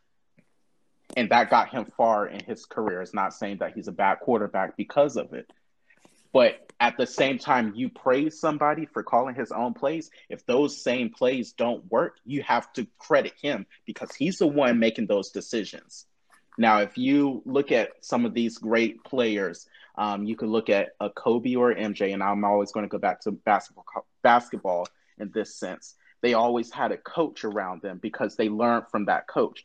[1.16, 3.02] and that got him far in his career.
[3.02, 5.50] It's not saying that he's a bad quarterback because of it,
[6.32, 10.82] but at the same time you praise somebody for calling his own plays if those
[10.82, 15.30] same plays don't work you have to credit him because he's the one making those
[15.30, 16.06] decisions.
[16.58, 19.66] Now if you look at some of these great players
[19.96, 22.98] um, you could look at a kobe or mj and i'm always going to go
[22.98, 23.84] back to basketball
[24.22, 25.94] basketball in this sense.
[26.20, 29.64] They always had a coach around them because they learned from that coach.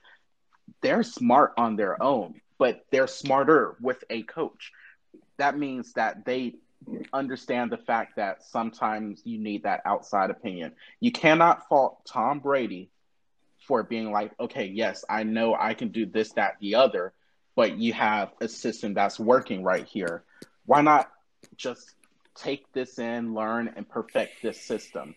[0.81, 4.71] They're smart on their own but they're smarter with a coach.
[5.37, 6.55] That means that they
[7.13, 10.73] understand the fact that sometimes you need that outside opinion.
[10.99, 12.89] You cannot fault Tom Brady
[13.67, 17.13] for being like, okay, yes, I know I can do this, that, the other,
[17.55, 20.23] but you have a system that's working right here.
[20.65, 21.11] Why not
[21.55, 21.95] just
[22.35, 25.15] take this in, learn, and perfect this system?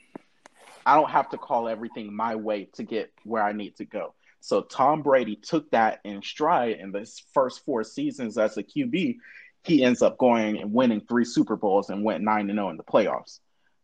[0.84, 4.14] I don't have to call everything my way to get where I need to go.
[4.40, 9.18] So Tom Brady took that in stride in the first four seasons as a QB
[9.62, 12.70] he ends up going and winning three Super Bowls and went nine and zero oh
[12.70, 13.40] in the playoffs.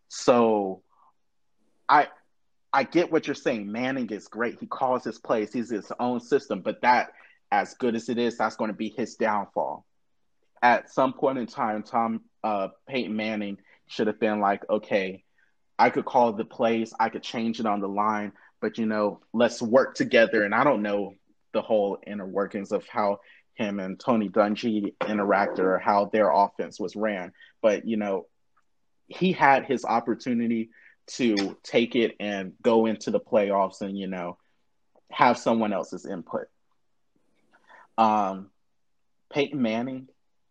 [0.08, 0.82] So,
[1.88, 2.08] I
[2.72, 3.70] I get what you're saying.
[3.70, 4.58] Manning is great.
[4.60, 5.52] He calls his plays.
[5.52, 7.12] He's his own system, but that,
[7.50, 9.86] as good as it is, that's going to be his downfall.
[10.62, 15.24] At some point in time, Tom uh, Peyton Manning should have been like, okay,
[15.78, 19.20] I could call the plays, I could change it on the line, but you know,
[19.32, 20.42] let's work together.
[20.42, 21.14] And I don't know
[21.52, 23.20] the whole inner workings of how
[23.56, 27.32] him and Tony Dungy interacted or how their offense was ran.
[27.62, 28.26] But, you know,
[29.08, 30.70] he had his opportunity
[31.08, 34.36] to take it and go into the playoffs and, you know,
[35.10, 36.48] have someone else's input.
[37.96, 38.50] Um,
[39.32, 40.08] Peyton Manning,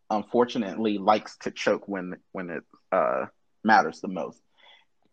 [0.10, 3.26] unfortunately, likes to choke when when it uh,
[3.64, 4.42] matters the most.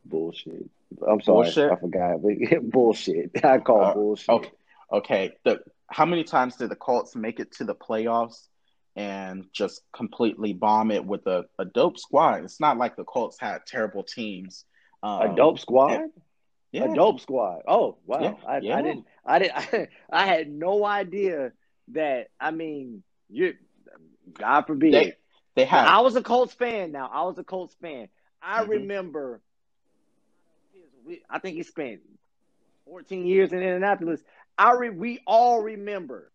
[0.05, 0.69] Bullshit.
[1.07, 1.73] I'm sorry, bullshit?
[1.73, 2.21] I forgot.
[2.63, 3.45] bullshit.
[3.45, 4.29] I call uh, bullshit.
[4.31, 4.51] Okay.
[4.93, 5.33] Okay.
[5.45, 5.61] The
[5.93, 8.49] how many times did the Colts make it to the playoffs
[8.97, 12.45] and just completely bomb it with a, a dope squad?
[12.45, 14.65] It's not like the Colts had terrible teams.
[15.03, 16.01] Um, a dope squad?
[16.73, 16.91] Yeah.
[16.91, 17.63] A dope squad.
[17.69, 18.23] Oh wow!
[18.23, 18.35] Yeah.
[18.49, 18.77] I, yeah.
[18.77, 19.07] I, didn't.
[19.27, 19.57] I didn't.
[19.57, 19.89] I,
[20.23, 21.53] I, had no idea
[21.89, 22.29] that.
[22.41, 23.55] I mean, you.
[24.33, 24.95] God forbid.
[24.95, 25.13] They,
[25.55, 25.87] They had.
[25.87, 26.93] I was a Colts fan.
[26.93, 28.09] Now I was a Colts fan.
[28.41, 28.69] I Mhm.
[28.69, 29.43] remember.
[31.29, 32.01] I think he spent
[32.87, 34.23] 14 years in Indianapolis.
[34.59, 36.31] I re, we all remember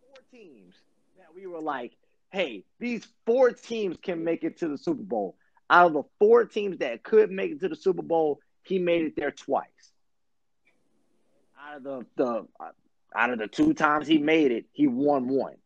[0.00, 0.74] four teams
[1.18, 1.96] that we were like,
[2.30, 5.36] "Hey, these four teams can make it to the Super Bowl."
[5.68, 9.04] Out of the four teams that could make it to the Super Bowl, he made
[9.04, 9.66] it there twice.
[11.60, 12.70] Out of the the uh,
[13.14, 15.56] out of the two times he made it, he won one.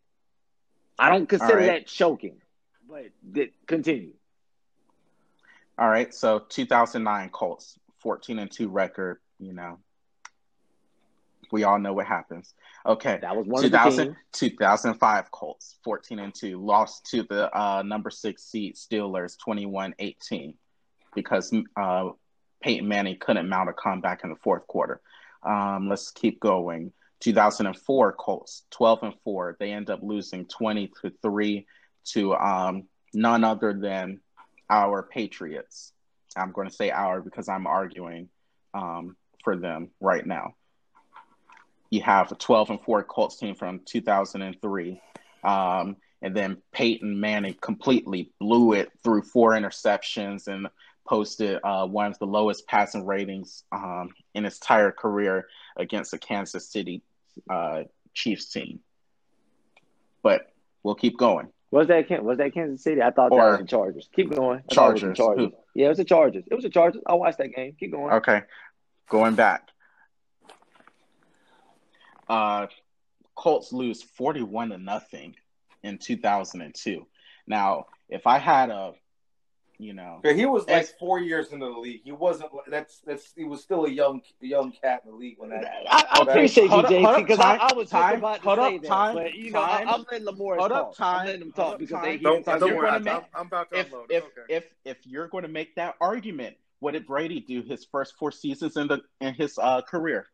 [0.98, 1.66] I don't consider right.
[1.66, 2.36] that choking,
[2.88, 4.12] but th- continue.
[5.78, 9.78] All right, so 2009 Colts, 14 and 2 record, you know.
[11.52, 12.54] We all know what happens.
[12.86, 13.18] Okay.
[13.20, 17.82] That was one of the 2000, 2005 Colts, 14 and 2, lost to the uh,
[17.82, 20.54] number 6 seed Steelers 21-18
[21.14, 22.10] because uh,
[22.62, 25.00] Peyton Manning couldn't mount a comeback in the fourth quarter.
[25.42, 26.92] Um, let's keep going.
[27.20, 29.56] 2004 Colts, 12 and 4.
[29.58, 31.66] They end up losing 20 to 3
[32.12, 34.20] to um, none other than
[34.68, 35.92] our Patriots.
[36.36, 38.28] I'm going to say our because I'm arguing
[38.72, 40.54] um, for them right now.
[41.90, 45.00] You have a 12 and 4 Colts team from 2003.
[45.42, 50.68] Um, and then Peyton Manning completely blew it through four interceptions and
[51.08, 56.18] posted uh, one of the lowest passing ratings um, in his entire career against the
[56.18, 57.02] Kansas City
[57.48, 57.82] uh,
[58.14, 58.80] Chiefs team.
[60.22, 61.48] But we'll keep going.
[61.70, 63.00] Was that was that Kansas City?
[63.00, 64.08] I thought Or- that was the Chargers.
[64.14, 64.62] Keep going.
[64.70, 65.16] I thought it was Chargers.
[65.16, 65.52] Chargers.
[65.74, 66.44] Yeah, it was the Chargers.
[66.50, 67.02] It was the Chargers.
[67.06, 67.76] I watched that game.
[67.78, 68.12] Keep going.
[68.12, 68.42] Okay,
[69.08, 69.68] going back.
[72.30, 72.68] Uh,
[73.34, 75.34] Colts lose forty-one to nothing
[75.82, 77.06] in two thousand and two.
[77.46, 78.92] Now, if I had a,
[79.78, 82.02] you know, Yeah, he was like Ex- four years into the league.
[82.04, 82.50] He wasn't.
[82.68, 83.32] That's that's.
[83.34, 85.64] He was still a young young cat in the league when that.
[85.90, 86.30] I, I Okay.
[86.32, 88.36] appreciate you, Hold up, hold JT, up, because I, time, I was just time, about
[88.36, 89.88] to hold say up, that, time, but you know, time.
[89.88, 90.88] I, I'm letting Lamore Hold talk.
[90.90, 92.88] up, time, I'm letting him talk because they, he Don't, didn't talk if don't worry.
[92.90, 94.06] I'm, make- I'm- I'm about to if unload.
[94.12, 94.54] if okay.
[94.54, 98.30] if if you're going to make that argument, what did Brady do his first four
[98.30, 100.26] seasons in the in his uh, career?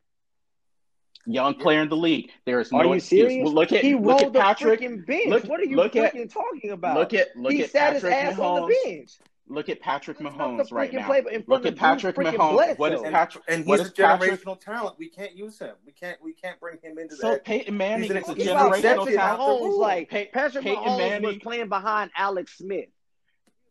[1.27, 2.31] Young player in the league.
[2.45, 3.29] There is no Are you excuse.
[3.29, 3.45] serious?
[3.45, 4.81] Well, look at he look rolled at Patrick.
[4.81, 5.27] the freaking bench.
[5.29, 6.97] look- what are you look at- talking about?
[6.97, 8.69] Look at look he at sat his Patrick ass on Mahomes.
[8.69, 9.11] the bench.
[9.49, 11.07] Look at Patrick Let's Mahomes right now.
[11.07, 12.55] play Look at Patrick Drew freaking Mahomes.
[12.55, 13.05] What is Bledsoe.
[13.05, 13.45] And, Patrick?
[13.49, 14.33] and what he's is a Patrick?
[14.41, 14.99] generational talent.
[14.99, 15.75] We can't use him.
[15.87, 16.19] We can't.
[16.23, 17.45] We can't bring him into So that.
[17.45, 18.39] Peyton Manning is a excuse.
[18.39, 19.15] He's about generational generational talent.
[19.17, 19.63] talent.
[19.63, 19.79] Mahomes.
[19.79, 22.89] Like Pey- Patrick Peyton Mahomes was playing behind Alex Smith.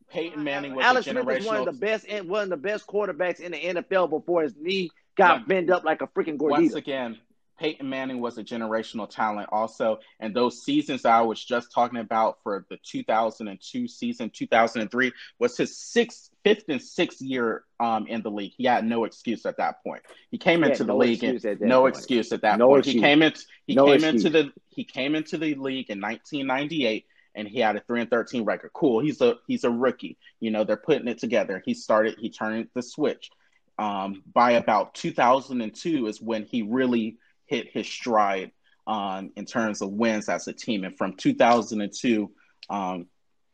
[0.10, 2.58] Peyton Manning was Alex a Smith was one of the best and one of the
[2.58, 6.38] best quarterbacks in the NFL before his knee got Once- bent up like a freaking
[6.38, 6.52] gordita.
[6.52, 7.18] Once again,
[7.58, 10.00] Peyton Manning was a generational talent also.
[10.20, 15.78] And those seasons I was just talking about for the 2002 season, 2003 was his
[15.78, 18.54] sixth, fifth and sixth year um, in the league.
[18.58, 20.04] He had no excuse at that point.
[20.32, 21.96] He came He into the no league and excuse no point.
[21.96, 22.86] excuse at that No point.
[22.86, 23.34] He came in
[23.68, 24.26] he No came excuse.
[24.26, 28.10] into the he came into the league in 1998 and he had a 3 and
[28.10, 28.72] 13 record.
[28.74, 29.00] Cool.
[29.02, 30.18] He's a he's a rookie.
[30.39, 31.62] You know, they're putting it together.
[31.65, 33.30] He started he turned the switch.
[33.78, 38.52] Um, by about 2002 is when he really hit his stride
[38.88, 40.84] um, in terms of wins as a team.
[40.84, 42.32] And from 2002,
[42.70, 43.08] um,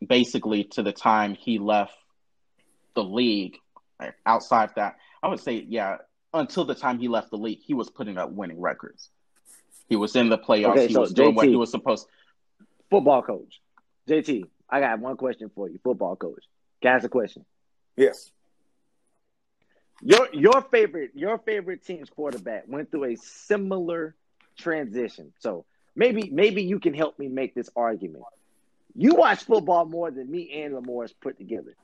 [0.05, 1.95] basically to the time he left
[2.95, 3.57] the league,
[3.99, 5.97] right, outside that, I would say, yeah,
[6.33, 9.09] until the time he left the league, he was putting up winning records.
[9.89, 10.71] He was in the playoffs.
[10.71, 11.49] Okay, he so was doing what JT.
[11.49, 12.07] he was supposed.
[12.89, 13.61] Football coach.
[14.09, 16.43] JT, I got one question for you, football coach.
[16.81, 17.45] Can I ask a question?
[17.97, 18.31] Yes.
[20.03, 24.15] Your your favorite your favorite team's quarterback went through a similar
[24.57, 25.31] transition.
[25.39, 28.23] So maybe maybe you can help me make this argument.
[28.95, 31.75] You watch football more than me and Lamore's put together.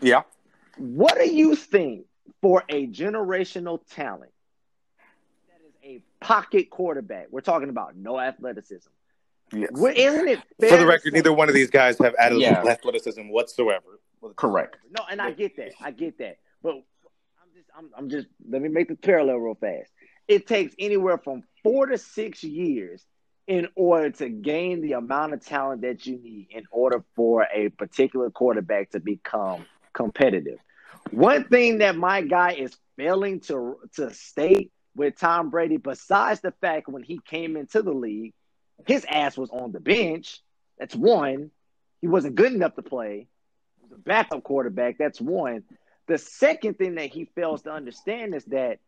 [0.00, 0.22] Yeah.
[0.76, 2.06] What do you think
[2.42, 4.32] for a generational talent
[5.48, 7.28] that is a pocket quarterback?
[7.30, 8.90] We're talking about no athleticism.
[9.52, 9.70] Yes.
[9.72, 12.40] Well, isn't it fair For the record, say- neither one of these guys have added
[12.40, 12.62] Yeah.
[12.64, 14.00] athleticism whatsoever.
[14.36, 14.76] Correct.
[14.90, 15.72] No, and I get that.
[15.80, 16.38] I get that.
[16.62, 16.82] But
[17.76, 19.90] I'm I'm, just let me make the parallel real fast.
[20.28, 23.04] It takes anywhere from four to six years
[23.46, 27.68] in order to gain the amount of talent that you need in order for a
[27.68, 30.58] particular quarterback to become competitive.
[31.10, 36.52] One thing that my guy is failing to to state with Tom Brady, besides the
[36.60, 38.32] fact when he came into the league,
[38.86, 40.40] his ass was on the bench.
[40.78, 41.50] That's one.
[42.00, 43.28] He wasn't good enough to play
[43.88, 44.98] was a backup quarterback.
[44.98, 45.62] That's one.
[46.06, 48.78] The second thing that he fails to understand is that,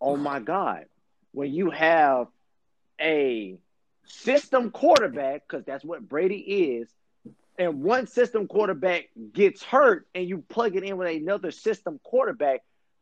[0.00, 0.84] oh my God,
[1.32, 2.26] when you have
[3.00, 3.58] a
[4.04, 6.88] system quarterback, because that's what Brady is,
[7.58, 12.60] and one system quarterback gets hurt and you plug it in with another system quarterback,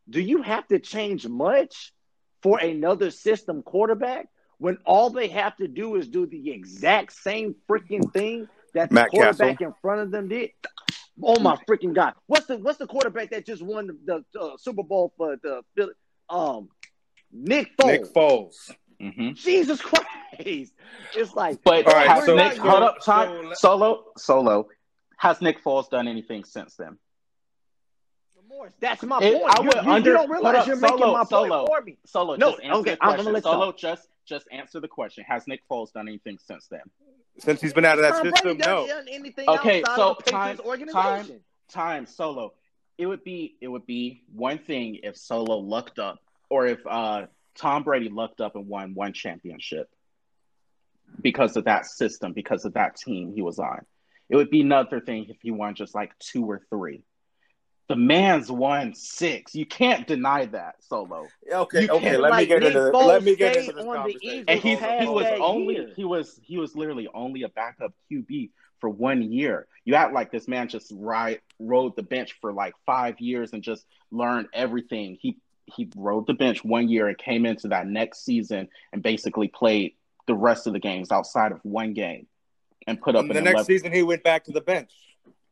[0.09, 1.93] do you have to change much
[2.43, 4.29] for another system quarterback
[4.59, 8.95] when all they have to do is do the exact same freaking thing that the
[8.95, 9.67] Matt quarterback Cassel.
[9.69, 10.51] in front of them did.
[11.23, 12.15] Oh my freaking god!
[12.27, 15.63] What's the what's the quarterback that just won the, the uh, Super Bowl for the
[15.77, 15.93] Philly-
[16.29, 16.69] um
[17.33, 17.87] Nick Foles?
[17.87, 18.71] Nick Foles.
[19.01, 20.73] hmm Jesus Christ!
[21.15, 24.05] It's like But All right, has so- Nick, so- hold up, so time, let- solo,
[24.17, 24.69] solo.
[25.17, 26.97] Has Nick Foles done anything since then?
[28.49, 29.59] Morris, that's my It- point.
[29.59, 31.67] I You, would you- you don't realize up, you're making my Solo.
[31.67, 31.99] point for me.
[32.07, 33.25] Solo, No, just answer okay, the I'm- I'm question.
[33.25, 33.73] gonna let Solo, y'all.
[33.73, 35.25] just just answer the question.
[35.29, 36.83] Has Nick Foles done anything since then?
[37.39, 38.87] Since he's been out of that Tom system, Brady no.
[38.87, 41.41] done anything Okay, so of time- Patriots organization.
[41.69, 42.55] Time Solo.
[42.97, 46.19] It would be it would be one thing if Solo lucked up,
[46.51, 49.89] or if uh, Tom Brady lucked up and won one championship
[51.21, 53.85] because of that system, because of that team he was on.
[54.29, 57.03] It would be another thing if he won just like two or three.
[57.89, 59.55] The man's won six.
[59.55, 61.27] You can't deny that, Solo.
[61.51, 62.11] Okay, You okay.
[62.11, 64.45] can't, Let me get into Foles let me get into this the conversation.
[64.47, 65.93] And he's, he was only year.
[65.97, 69.67] he was he was literally only a backup QB for one year.
[69.87, 73.63] You act like this man just ride rode the bench for like five years and
[73.63, 75.17] just learned everything.
[75.19, 79.49] He he rode the bench one year and came into that next season and basically
[79.49, 79.95] played
[80.27, 82.27] the rest of the games outside of one game
[82.87, 84.91] and put up And an the next 11 season, he went back to the bench.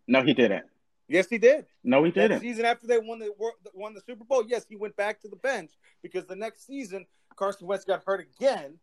[0.06, 0.64] No, he didn't.
[1.08, 1.66] Yes, he did.
[1.84, 2.40] No, he didn't.
[2.40, 3.30] season after they won the
[3.74, 5.70] won the Super Bowl, yes, he went back to the bench
[6.02, 8.78] because the next season Carson Wentz got hurt again,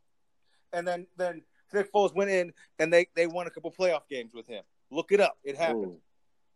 [0.71, 1.41] and then then
[1.73, 4.63] Nick Foles went in and they they won a couple playoff games with him.
[4.89, 5.97] Look it up; it happened.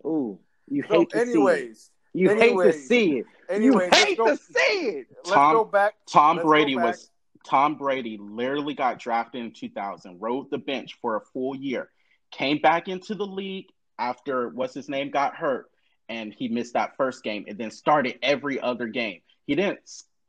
[0.05, 0.39] Ooh, ooh,
[0.70, 1.30] you So, hate to see it.
[1.36, 3.26] anyways, You hate to see it.
[3.49, 5.07] anyways, you hate go, to see it.
[5.26, 5.95] let's Tom- go back.
[6.09, 6.86] Tom let's Brady back.
[6.86, 7.09] was
[7.45, 11.89] Tom Brady literally got drafted in 2000, rode the bench for a full year,
[12.32, 13.68] came back into the league
[14.00, 15.70] after what's his name got hurt,
[16.10, 19.22] and he missed that first game, and then started every other game.
[19.45, 19.80] He didn't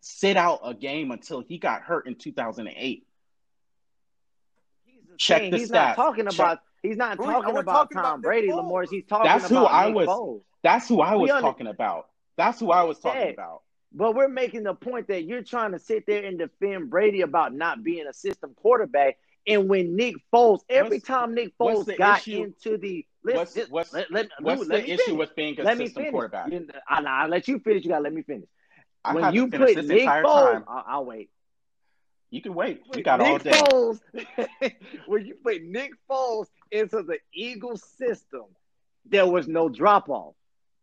[0.00, 3.04] sit out a game until he got hurt in 2008.
[5.16, 5.96] Check saying the he's not stats.
[5.96, 6.58] talking Check- about.
[6.82, 8.56] He's not We're- talking we're about talking Tom about Nick Brady, Foles.
[8.56, 8.84] Lamar.
[8.88, 10.42] He's talking That's who about I Nick was- Foles.
[10.62, 12.08] That's who I was talking about.
[12.36, 13.26] That's who I was talking Yeah.
[13.28, 13.62] about.
[13.92, 17.52] But we're making the point that you're trying to sit there and defend Brady about
[17.54, 19.18] not being a system quarterback.
[19.46, 23.04] And when Nick Foles, every What's- time Nick Foles got issue- into the
[23.36, 25.18] what's- listen, what's- let, let, What's let the me issue finish.
[25.18, 26.10] with being a let system finish.
[26.12, 26.52] quarterback?
[26.52, 27.84] You- I, I'll let you finish.
[27.84, 28.48] You gotta let me finish.
[29.04, 30.64] I when you put Nick entire Foles, time.
[30.68, 31.30] I'll, I'll wait.
[32.30, 32.82] You can wait.
[32.94, 33.50] You got all day.
[33.52, 34.00] Foles,
[35.06, 38.44] when you put Nick Foles into the Eagles system,
[39.06, 40.34] there was no drop off.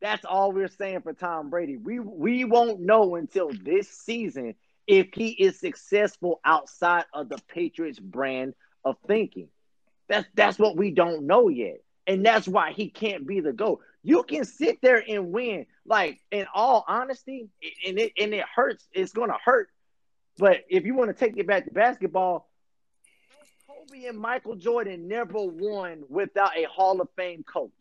[0.02, 1.78] That's all we're saying for Tom Brady.
[1.78, 4.56] We we won't know until this season
[4.88, 9.50] if he is successful outside of the Patriots brand of thinking.
[10.10, 11.78] That's that's what we don't know yet.
[12.08, 13.80] And that's why he can't be the GOAT.
[14.03, 15.66] You can sit there and win.
[15.86, 17.49] Like, in all honesty,
[17.88, 19.70] and it and it hurts, it's gonna hurt.
[20.38, 22.49] But if you want to take it back to basketball,
[23.68, 27.72] Kobe and Michael Jordan never won without a Hall of Fame coach.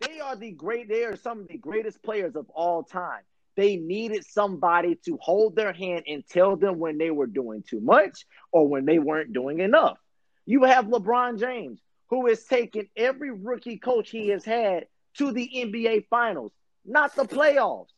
[0.00, 3.22] They are the great, they are some of the greatest players of all time.
[3.56, 7.80] They needed somebody to hold their hand and tell them when they were doing too
[7.80, 9.98] much or when they weren't doing enough.
[10.46, 11.80] You have LeBron James,
[12.10, 16.52] who has taken every rookie coach he has had to the NBA finals,
[16.84, 17.88] not the playoffs,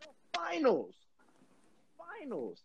[0.00, 0.94] the finals.
[2.20, 2.58] Finals.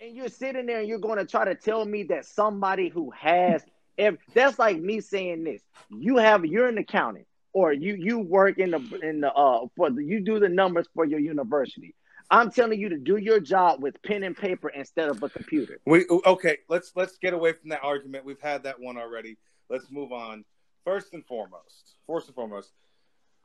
[0.00, 3.10] And you're sitting there and you're going to try to tell me that somebody who
[3.10, 3.62] has
[3.98, 5.62] every, that's like me saying this.
[5.90, 9.90] You have you're an accountant or you you work in the in the uh for
[9.90, 11.94] the you do the numbers for your university.
[12.30, 15.80] I'm telling you to do your job with pen and paper instead of a computer.
[15.84, 16.58] We okay.
[16.68, 18.24] Let's let's get away from that argument.
[18.24, 19.36] We've had that one already.
[19.70, 20.44] Let's move on.
[20.84, 22.72] First and foremost, first and foremost,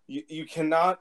[0.08, 1.00] you, you cannot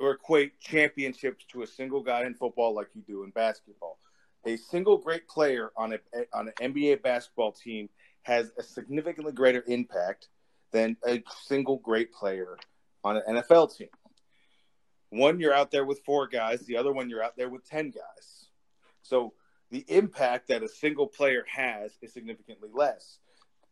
[0.00, 3.98] equate championships to a single guy in football like you do in basketball.
[4.46, 5.98] A single great player on a
[6.32, 7.88] on an NBA basketball team
[8.22, 10.28] has a significantly greater impact
[10.72, 12.58] than a single great player
[13.02, 13.88] on an NFL team.
[15.10, 17.90] One you're out there with four guys, the other one you're out there with 10
[17.90, 18.48] guys.
[19.02, 19.32] So
[19.70, 23.18] the impact that a single player has is significantly less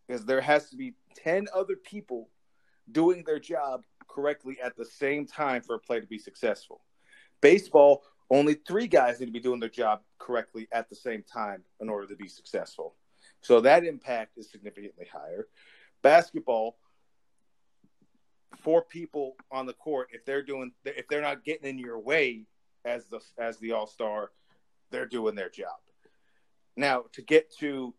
[0.06, 2.28] because there has to be 10 other people
[2.90, 6.80] doing their job correctly at the same time for a play to be successful.
[7.40, 11.62] Baseball, only three guys need to be doing their job correctly at the same time
[11.80, 12.94] in order to be successful.
[13.40, 15.46] So that impact is significantly higher.
[16.02, 16.76] Basketball,
[18.58, 22.46] four people on the court, if they're doing if they're not getting in your way
[22.84, 24.30] as the as the all-star,
[24.90, 25.76] they're doing their job.
[26.76, 27.94] Now, to get to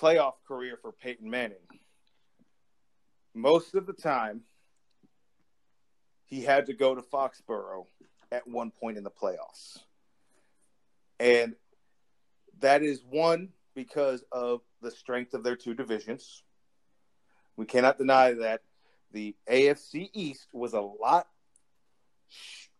[0.00, 1.56] playoff career for Peyton Manning,
[3.34, 4.42] most of the time
[6.24, 7.86] he had to go to Foxborough
[8.32, 9.78] at one point in the playoffs.
[11.20, 11.54] And
[12.60, 16.42] that is one because of the strength of their two divisions.
[17.56, 18.62] We cannot deny that
[19.12, 21.26] the AFC East was a lot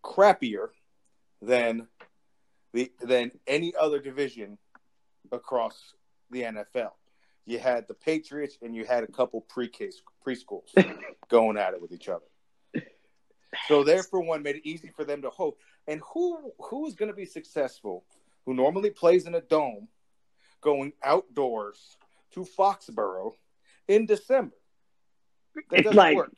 [0.05, 0.69] crappier
[1.41, 1.87] than
[2.73, 4.59] the than any other division
[5.33, 5.95] across
[6.31, 6.93] the NFL.
[7.47, 9.91] You had the Patriots and you had a couple pre-K
[10.27, 10.67] preschools
[11.29, 12.25] going at it with each other.
[13.69, 15.59] So therefore, one made it easy for them to hope.
[15.87, 18.05] And who who is going to be successful?
[18.45, 19.89] Who normally plays in a dome,
[20.61, 21.97] going outdoors
[22.33, 23.33] to Foxborough
[23.89, 24.55] in December?
[25.71, 26.33] That doesn't Like, work.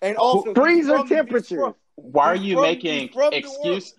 [0.00, 1.58] And also freezer from- he's temperatures.
[1.60, 3.94] from- Why are you from- making he's from New excuse?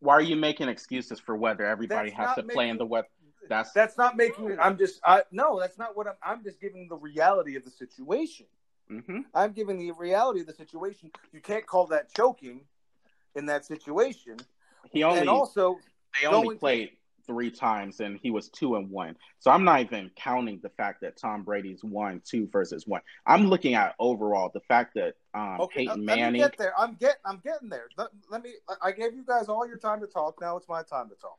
[0.00, 1.64] Why are you making excuses for weather?
[1.64, 3.08] Everybody That's has to play in the weather.
[3.48, 4.58] That's That's not making it.
[4.60, 5.00] I'm just.
[5.04, 5.58] I no.
[5.60, 6.14] That's not what I'm.
[6.22, 8.46] I'm just giving the reality of the situation.
[8.88, 11.10] hmm I'm giving the reality of the situation.
[11.32, 12.62] You can't call that choking
[13.34, 14.36] in that situation.
[14.92, 15.78] he only and also,
[16.20, 16.90] they only going played
[17.26, 19.16] three times and he was two and one.
[19.38, 23.00] So I'm not even counting the fact that Tom Brady's one, two versus one.
[23.26, 26.40] I'm looking at overall the fact that um, okay, uh, Peyton let me Manning.
[26.40, 26.72] get there.
[26.78, 27.16] I'm get.
[27.24, 27.86] I'm getting there.
[27.96, 28.50] Let, let me.
[28.82, 30.40] I gave you guys all your time to talk.
[30.40, 31.38] Now it's my time to talk.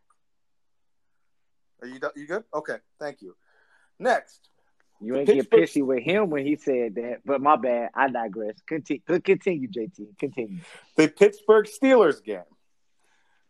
[1.86, 1.99] Are you?
[2.15, 2.43] You good?
[2.53, 2.77] Okay.
[2.99, 3.36] Thank you.
[3.99, 4.49] Next,
[4.99, 7.91] You ain't get pissy with him when he said that, but my bad.
[7.93, 8.55] I digress.
[8.67, 10.17] Continue, continue, JT.
[10.17, 10.59] Continue.
[10.95, 12.41] the Pittsburgh Steelers game.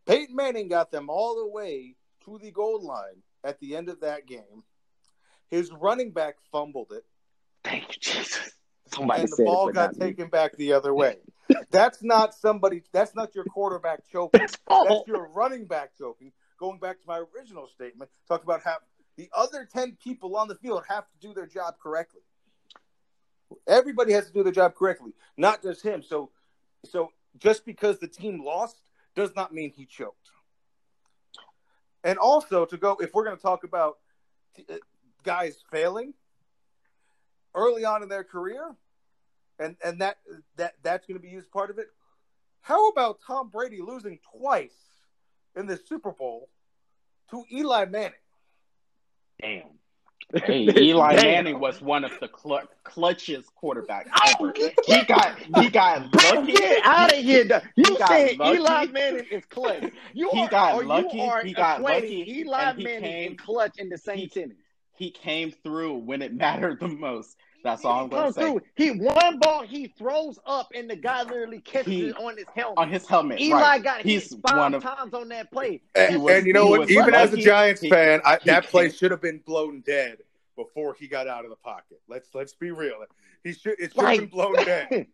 [0.06, 4.02] Peyton Manning got them all the way to the goal line at the end of
[4.02, 4.64] that game.
[5.50, 7.06] His running back fumbled it,
[7.64, 8.52] Thank you, Jesus.
[8.94, 10.08] Somebody and the ball got not me.
[10.08, 11.18] taken back the other way.
[11.72, 12.84] That's not somebody.
[12.92, 14.42] That's not your quarterback choking.
[14.70, 16.32] That's your running back choking.
[16.58, 18.78] Going back to my original statement, talk about how
[19.18, 22.22] the other ten people on the field have to do their job correctly.
[23.68, 26.02] Everybody has to do their job correctly, not just him.
[26.02, 26.32] So,
[26.84, 28.82] so just because the team lost
[29.16, 30.30] does not mean he choked.
[32.04, 33.98] And also to go, if we're going to talk about
[34.70, 34.76] uh,
[35.24, 36.14] guys failing
[37.54, 38.76] early on in their career,
[39.60, 40.18] and and that
[40.58, 41.88] that that's going to be used part of it.
[42.62, 44.76] How about Tom Brady losing twice
[45.56, 46.50] in the Super Bowl
[47.32, 48.12] to Eli Manning?
[49.42, 49.64] damn.
[50.44, 51.24] Hey, Eli Damn.
[51.26, 54.08] Manning was one of the cl- clutchest quarterbacks
[54.40, 54.54] ever.
[54.86, 56.52] He got he got lucky.
[56.54, 57.46] Get out of here!
[57.46, 57.64] dog.
[57.76, 58.58] You He got said lucky.
[58.58, 59.84] Eli Manning is clutch.
[60.14, 61.18] You He are, got or lucky.
[61.18, 64.28] You are He got lucky, Eli he Manning came- and clutch in the same he-
[64.30, 64.60] sentence.
[64.98, 67.36] He came through when it mattered the most.
[67.66, 68.42] That's all I'm gonna say.
[68.42, 68.62] through.
[68.76, 72.46] He one ball he throws up and the guy literally catches He- it on his
[72.56, 72.78] helmet.
[72.78, 73.84] On his helmet, Eli right.
[73.84, 75.82] got He's hit five one of times on that play.
[75.96, 76.82] And, was- and you know what?
[76.82, 77.38] was Even as a.
[77.38, 80.20] Giants He- fan, I, he that play came- should have been blown dead
[80.56, 82.00] before he got out of the pocket.
[82.08, 83.04] Let's let's be real.
[83.44, 85.08] He should it should have Like- been blown dead.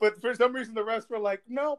[0.00, 1.78] but for some reason, the refs were like, "No,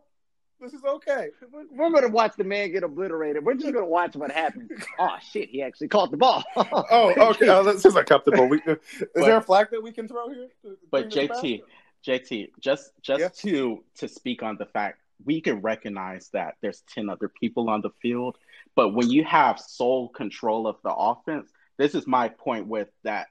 [0.61, 1.29] this is okay."
[1.71, 3.43] We're gonna watch the man get obliterated.
[3.43, 4.71] We're just gonna watch what happens.
[4.99, 6.43] Oh shit, he actually caught the ball.
[6.55, 7.49] Oh, okay.
[7.49, 8.47] Oh, this is acceptable.
[8.47, 8.77] We, is
[9.15, 10.47] there a flag that we can throw here?
[10.89, 11.61] But JT.
[12.05, 13.29] JT, just just Yeah.
[13.49, 17.81] to to speak on the fact we can recognize that there's ten other people on
[17.81, 18.37] the field,
[18.75, 23.27] but when you have sole control of the offense, this is my point with that.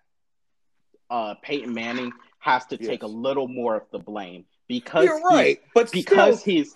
[1.08, 5.60] Uh, Peyton Manning has to take a little more of the blame because you're right,
[5.74, 6.74] but because still, he's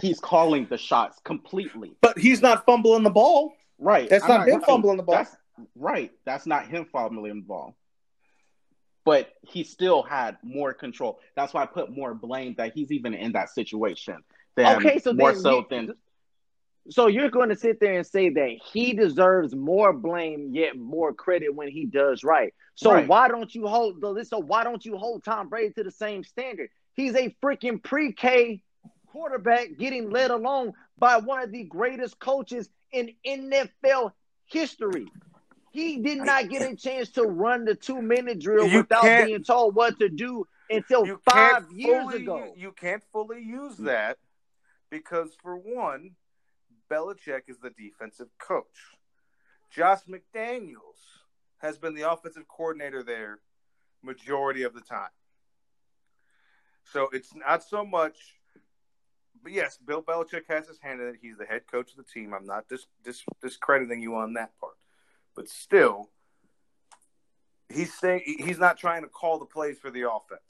[0.00, 1.96] he's calling the shots completely.
[2.00, 3.52] but he's not fumbling the ball.
[3.78, 4.08] Right.
[4.08, 5.16] That's I'm not him fumbling the ball.
[5.16, 5.36] That's
[5.74, 6.10] right.
[6.24, 7.76] That's not him fumbling the ball.
[9.04, 11.20] But he still had more control.
[11.36, 14.16] That's why I put more blame that he's even in that situation
[14.56, 15.94] than Okay, so more then so you- than
[16.88, 21.12] So you're going to sit there and say that he deserves more blame yet more
[21.12, 22.52] credit when he does right.
[22.76, 23.06] So Right.
[23.08, 24.30] why don't you hold the list?
[24.30, 26.70] so why don't you hold Tom Brady to the same standard?
[26.94, 28.62] He's a freaking pre-K
[29.16, 34.12] quarterback getting led along by one of the greatest coaches in NFL
[34.44, 35.06] history.
[35.72, 39.74] He did not get a chance to run the two-minute drill You without being told
[39.74, 42.52] what to do until five years fully, ago.
[42.56, 44.18] You can't fully use that
[44.90, 46.10] because, for one,
[46.90, 48.66] Belichick is the defensive coach.
[49.70, 51.00] Josh McDaniels
[51.58, 53.38] has been the offensive coordinator there
[54.02, 55.08] majority of the time.
[56.92, 58.35] So it's not so much.
[59.42, 61.16] But yes, Bill Belichick has his hand in it.
[61.20, 62.34] He's the head coach of the team.
[62.34, 64.74] I'm not dis- dis- discrediting you on that part,
[65.34, 66.10] but still,
[67.68, 70.40] he's saying he's not trying to call the plays for the offense.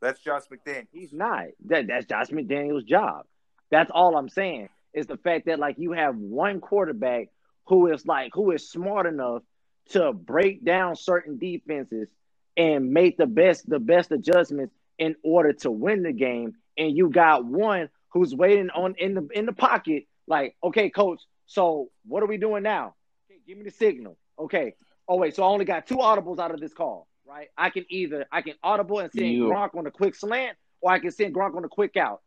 [0.00, 0.88] That's Josh McDaniels.
[0.92, 1.46] He's not.
[1.66, 3.26] That that's Josh McDaniel's job.
[3.70, 4.68] That's all I'm saying.
[4.92, 7.28] Is the fact that like you have one quarterback
[7.66, 9.42] who is like who is smart enough
[9.90, 12.08] to break down certain defenses
[12.56, 17.10] and make the best the best adjustments in order to win the game, and you
[17.10, 22.22] got one who's waiting on in the in the pocket, like, okay, coach, so what
[22.22, 22.94] are we doing now?
[23.30, 24.16] Okay, give me the signal.
[24.38, 24.74] Okay.
[25.08, 27.06] Oh wait, so I only got two audibles out of this call.
[27.26, 27.48] right?
[27.56, 30.90] I can either I can audible and send You- Gronk on a quick slant, or
[30.92, 32.22] I can send Gronk on a quick out.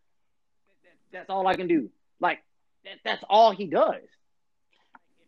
[1.11, 1.89] That's all I can do.
[2.19, 2.39] Like
[2.85, 4.03] that, that's all he does.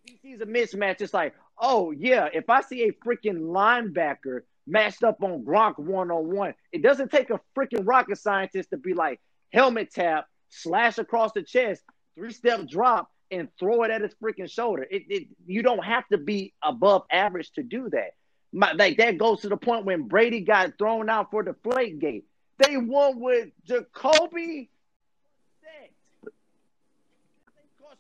[0.06, 4.42] If he sees a mismatch, it's like, oh yeah, if I see a freaking linebacker
[4.68, 8.78] matched up on Gronk one on one, it doesn't take a freaking rocket scientist to
[8.78, 9.20] be like
[9.52, 11.82] helmet tap, slash across the chest,
[12.16, 14.86] three step drop, and throw it at his freaking shoulder.
[14.90, 18.12] It, it you don't have to be above average to do that.
[18.54, 22.24] My, like that goes to the point when Brady got thrown out for Deflategate.
[22.60, 24.70] They won with Jacoby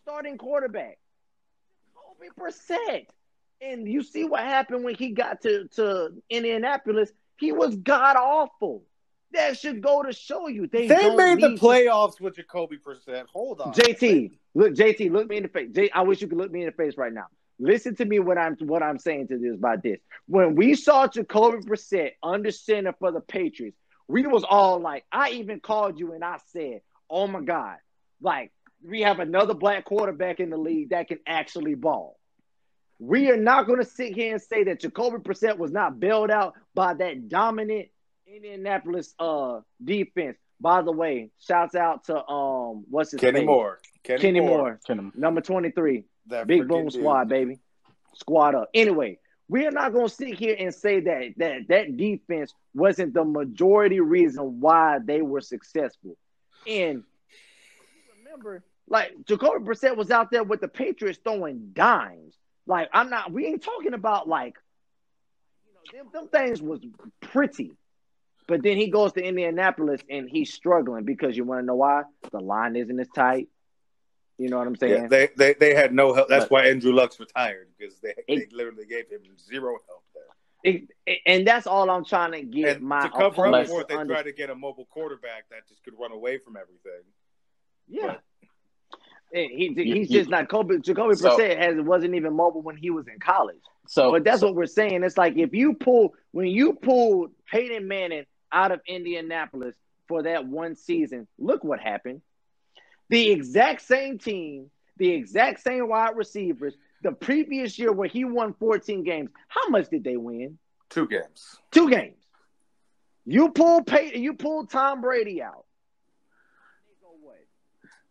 [0.03, 0.97] starting quarterback.
[1.93, 3.05] Jacoby Brissett,
[3.61, 7.11] and you see what happened when he got to to Indianapolis.
[7.37, 8.83] He was god awful.
[9.33, 12.77] That should go to show you they, They made the need to- playoffs with Jacoby
[12.77, 13.25] Brissett.
[13.31, 15.69] Hold on, JT, look, JT, look me in the face.
[15.71, 17.27] J, I wish you could look me in the face right now.
[17.59, 19.99] Listen to me what I'm what I'm saying to this about this.
[20.27, 23.77] When we saw Jacoby Brissett under center for the Patriots,
[24.07, 27.77] we was all like, I even called you and I said, "Oh my God,
[28.19, 28.51] like
[28.83, 32.17] we have another black quarterback in the league that can actually ball."
[32.99, 36.29] We are not going to sit here and say that Jacoby Brissett was not bailed
[36.29, 37.87] out by that dominant
[38.33, 40.37] Indianapolis uh defense.
[40.59, 43.33] By the way, shouts out to um what's his name?
[43.33, 43.47] Kenny face?
[43.47, 43.79] Moore.
[44.03, 44.57] Kenny, Kenny Moore.
[44.57, 46.05] Moore, Can- number 23.
[46.27, 46.93] That Big boom dude.
[46.93, 47.59] squad, baby.
[48.15, 48.69] Squad up.
[48.73, 49.19] Anyway,
[49.49, 54.61] we're not gonna sit here and say that that that defense wasn't the majority reason
[54.61, 56.15] why they were successful.
[56.67, 57.03] And
[58.23, 62.35] remember, like Jacoby Brissett was out there with the Patriots throwing dimes.
[62.65, 63.31] Like I'm not.
[63.31, 64.55] We ain't talking about like,
[65.91, 66.79] you know, them, them things was
[67.19, 67.71] pretty.
[68.51, 72.03] But then he goes to Indianapolis and he's struggling because you want to know why?
[72.33, 73.47] The line isn't as tight.
[74.37, 75.03] You know what I'm saying?
[75.03, 76.27] Yeah, they, they they had no help.
[76.27, 80.23] That's But- why Andrew Luck's retired because they, they literally gave him zero help there.
[80.73, 83.71] It- it- and that's all I'm trying to get And my to cover up opponents
[83.71, 86.37] for it, they under- tried to get a mobile quarterback that just could run away
[86.37, 87.03] from everything.
[87.87, 88.15] Yeah.
[89.33, 90.79] And he, You- he's you- just not Kobe.
[90.79, 93.61] Jacoby So- Brissett has wasn't even mobile when he was in college.
[93.87, 95.03] So, But that's so- what we're saying.
[95.03, 99.75] It's like if you pull when you pulled Peyton Manning out of Indianapolis
[100.07, 102.21] for that one season, look what happened.
[103.09, 106.75] The exact same team, the exact same wide receivers.
[107.03, 110.57] The previous year where he won 14 games, how much did they win?
[110.89, 111.57] Two games.
[111.71, 112.17] Two games.
[113.25, 115.65] You pull Peyton, you pull Tom Brady out.
[116.87, 117.37] They go what?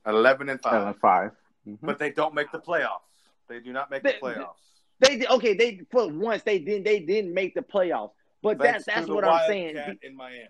[0.06, 0.72] Eleven and five.
[0.72, 1.30] seven five.
[1.66, 1.78] Mhm.
[1.82, 3.00] But they don't make the playoffs.
[3.48, 4.54] They do not make the playoffs.
[5.00, 5.54] They did okay.
[5.54, 8.12] They for once they didn't they didn't make the playoffs,
[8.42, 9.76] but Thanks that, that's what I'm saying.
[10.02, 10.48] In Miami.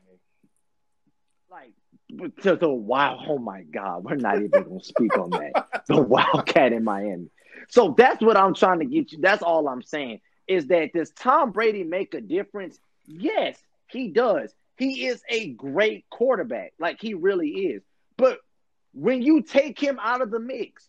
[1.51, 1.75] Like
[2.43, 5.85] to the wow, oh my God, we're not even gonna speak on that.
[5.87, 7.31] The Wildcat in Miami.
[7.69, 9.19] So that's what I'm trying to get you.
[9.21, 12.79] That's all I'm saying is that does Tom Brady make a difference?
[13.07, 13.57] Yes,
[13.89, 14.53] he does.
[14.77, 17.83] He is a great quarterback, like he really is.
[18.17, 18.39] But
[18.93, 20.89] when you take him out of the mix,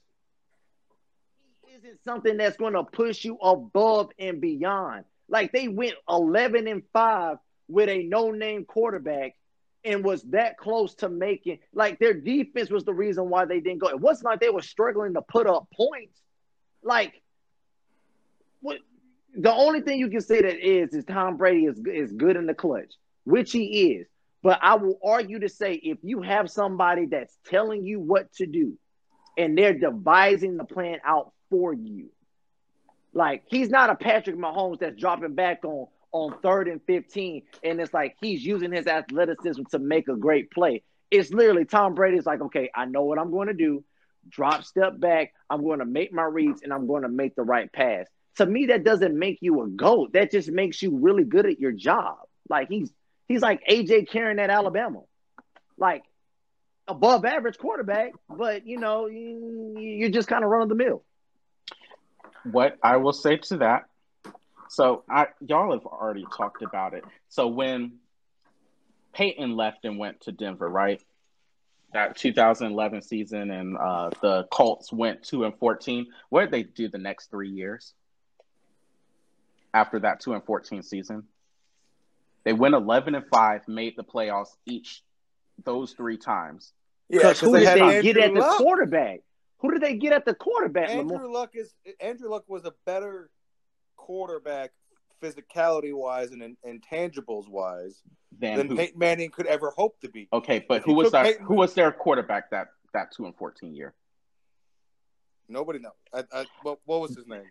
[1.66, 5.04] he isn't something that's going to push you above and beyond.
[5.32, 7.38] Like they went 11 and 5
[7.70, 9.36] with a no-name quarterback
[9.84, 13.80] and was that close to making like their defense was the reason why they didn't
[13.80, 13.88] go.
[13.88, 16.20] It wasn't like they were struggling to put up points.
[16.84, 17.14] Like
[18.60, 18.80] what
[19.34, 22.46] the only thing you can say that is is Tom Brady is is good in
[22.46, 24.08] the clutch, which he is.
[24.44, 28.48] But I will argue to say if you have somebody that's telling you what to
[28.48, 28.78] do
[29.38, 32.10] and they're devising the plan out for you,
[33.14, 37.80] like he's not a Patrick Mahomes that's dropping back on on third and 15, and
[37.80, 40.84] it's like he's using his athleticism to make a great play.
[41.10, 43.84] It's literally Tom Brady's like, okay, I know what I'm going to do.
[44.30, 45.34] Drop step back.
[45.50, 48.08] I'm going to make my reads and I'm going to make the right pass.
[48.38, 50.14] To me, that doesn't make you a GOAT.
[50.14, 52.18] That just makes you really good at your job.
[52.50, 52.92] Like he's
[53.28, 55.02] he's like AJ McCarron at Alabama.
[55.78, 56.04] Like
[56.88, 61.04] above average quarterback, but you know, you- you're just kind of run of the mill.
[62.44, 63.84] What I will say to that,
[64.70, 67.04] so I y'all have already talked about it.
[67.30, 68.00] So when
[69.14, 71.02] Peyton left and went to Denver, right?
[71.94, 76.08] That 2011 season, and uh, the Colts went two and 14.
[76.30, 77.94] What did they do the next three years
[79.74, 81.24] after that two and 14 season?
[82.46, 85.04] They went 11 and five, made the playoffs each
[85.64, 86.72] those three times.
[87.10, 89.20] Yeah, because who they did had they get at the quarterback?
[89.62, 90.90] Who did they get at the quarterback?
[90.90, 91.18] Lamar?
[91.18, 93.30] Andrew Luck is Andrew Luck was a better
[93.96, 94.72] quarterback
[95.22, 98.02] physicality wise and in, intangibles wise
[98.40, 98.76] Then than who?
[98.76, 100.28] Peyton Manning could ever hope to be.
[100.34, 101.26] Okay, but who was took that?
[101.26, 103.94] Peyton- Who was their quarterback that that two and 14 year?
[105.48, 105.92] Nobody knows.
[106.14, 107.44] I, I, what, what was his name?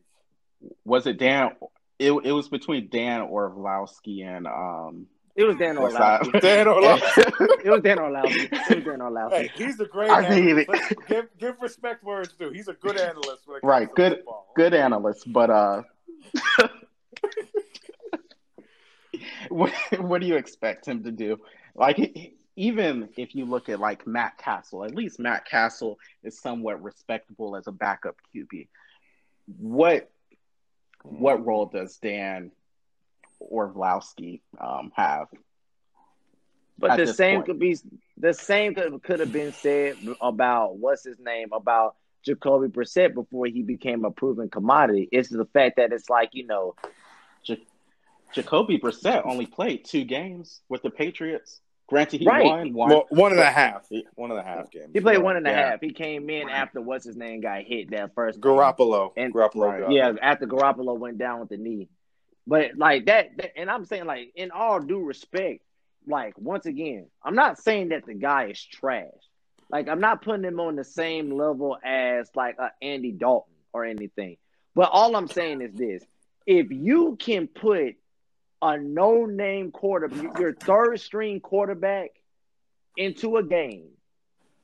[0.84, 1.52] Was it Dan?
[1.98, 5.06] It it was between Dan Orlovsky and um.
[5.40, 6.40] It was Dan what's Orlovsky.
[6.40, 7.20] Dan Orlovsky.
[7.64, 8.40] It was Dan Orlovsky.
[8.42, 9.38] It was Dan Orlovsky.
[9.48, 10.58] Hey, he's a great I analyst.
[10.58, 12.50] it- Let's give give respect where it's due.
[12.50, 13.46] He's a good analyst.
[13.46, 14.52] When it comes Right, to good- football.
[14.54, 15.82] good analyst, but uh,
[19.48, 21.38] what what do you expect him to do?
[21.74, 21.98] Like
[22.56, 27.56] even if you look at like Matt Cassel, at least Matt Cassel is somewhat respectable
[27.56, 28.68] as a backup QB.
[29.58, 30.10] What
[31.02, 32.50] what role does Dan
[33.40, 35.28] Orlovsky um, have?
[36.78, 37.46] But the same point.
[37.46, 37.76] could be
[38.16, 43.46] the same could, could have been said about what's his name about Jacoby Brissett before
[43.46, 45.08] he became a proven commodity.
[45.12, 46.74] It's the fact that it's like you know
[48.32, 51.60] Jacoby Brissett only played two games with the Patriots.
[51.88, 52.44] Granted, he Right.
[52.44, 52.90] won one.
[52.90, 53.88] Well, one and a half.
[54.14, 54.90] One and a half games.
[54.92, 55.82] he played one and a half.
[55.82, 55.88] Yeah.
[55.88, 58.40] He came in after what's his name got hit that first.
[58.40, 59.12] Garoppolo.
[59.16, 59.80] And- Garoppolo.
[59.80, 59.90] Right.
[59.90, 61.88] Yeah, after Garoppolo went down with the knee.
[62.46, 65.62] But like that, that- and I'm saying like in all due respect,
[66.06, 69.06] like once again, I'm not saying that the guy is trash.
[69.70, 73.84] Like I'm not putting him on the same level as like a Andy Dalton or
[73.84, 74.36] anything.
[74.74, 76.02] But all I'm saying is this:
[76.46, 77.94] if you can put
[78.62, 82.10] a no-name quarterback, your third string quarterback,
[82.96, 83.88] into a game,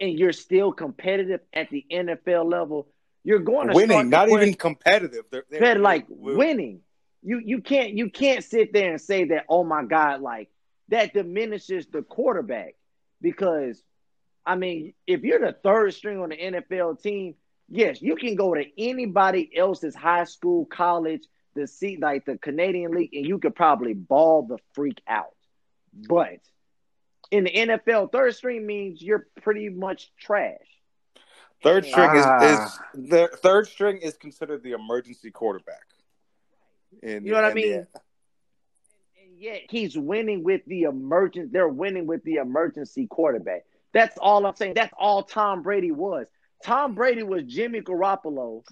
[0.00, 2.88] and you're still competitive at the NFL level,
[3.24, 5.24] you're going to winning, not even competitive.
[5.30, 6.80] They're, they're Fed like winning.
[7.26, 10.48] You you can't you can't sit there and say that oh my god like
[10.88, 12.76] that diminishes the quarterback
[13.20, 13.82] because
[14.46, 17.34] I mean if you're the third string on the NFL team,
[17.68, 21.24] yes, you can go to anybody else's high school, college,
[21.56, 25.34] the seat like the Canadian league, and you could probably ball the freak out.
[26.08, 26.38] But
[27.32, 30.60] in the NFL, third string means you're pretty much trash.
[31.64, 32.44] Third string Ah.
[32.44, 32.70] is,
[33.02, 35.82] is the third string is considered the emergency quarterback.
[37.02, 37.70] In, You know what I mean?
[37.72, 38.00] the-
[39.22, 41.52] And yet he's winning with the emergent.
[41.52, 43.64] They're winning with the emergency quarterback.
[43.92, 44.74] That's all I'm saying.
[44.74, 46.26] That's all Tom Brady was.
[46.64, 48.62] Tom Brady was Jimmy Garoppolo.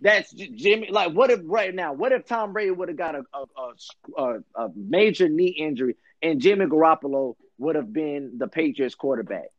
[0.00, 0.88] That's Jimmy.
[0.90, 1.92] Like, what if right now?
[1.92, 6.40] What if Tom Brady would have got a, a a a major knee injury and
[6.40, 9.50] Jimmy Garoppolo would have been the Patriots quarterback?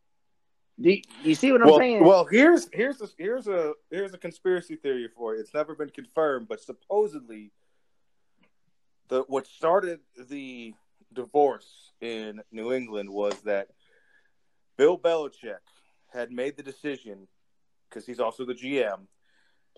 [0.79, 2.03] Do you, you see what I'm well, saying?
[2.03, 5.39] well, here's here's a, here's a here's a conspiracy theory for you.
[5.39, 7.51] It's never been confirmed, but supposedly,
[9.07, 10.73] the what started the
[11.13, 13.69] divorce in New England was that
[14.77, 15.63] Bill Belichick
[16.13, 17.27] had made the decision
[17.89, 19.07] because he's also the GM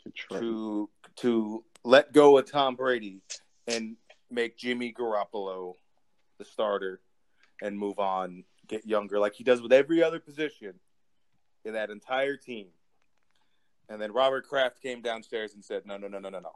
[0.04, 3.22] To to to let go of Tom Brady
[3.68, 3.98] and
[4.32, 5.76] make Jimmy Garoppolo
[6.40, 7.02] the starter
[7.62, 10.80] and move on, get younger, like he does with every other position in
[11.72, 12.68] that entire team.
[13.90, 16.52] And then Robert Kraft came downstairs and said, "No, no, no, no, no, no,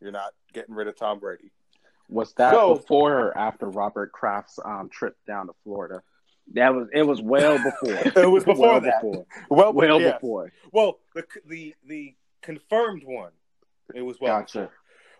[0.00, 1.50] you're not getting rid of Tom Brady."
[2.08, 6.02] Was that So- before or after Robert Kraft's um, trip down to Florida?
[6.52, 8.22] that was it was well before.
[8.22, 9.00] It was before well that.
[9.02, 9.26] Before.
[9.48, 10.14] Well, Well yes.
[10.14, 10.52] before.
[10.72, 13.32] Well, the the the confirmed one,
[13.94, 14.40] it was well.
[14.40, 14.58] Gotcha.
[14.60, 14.72] before.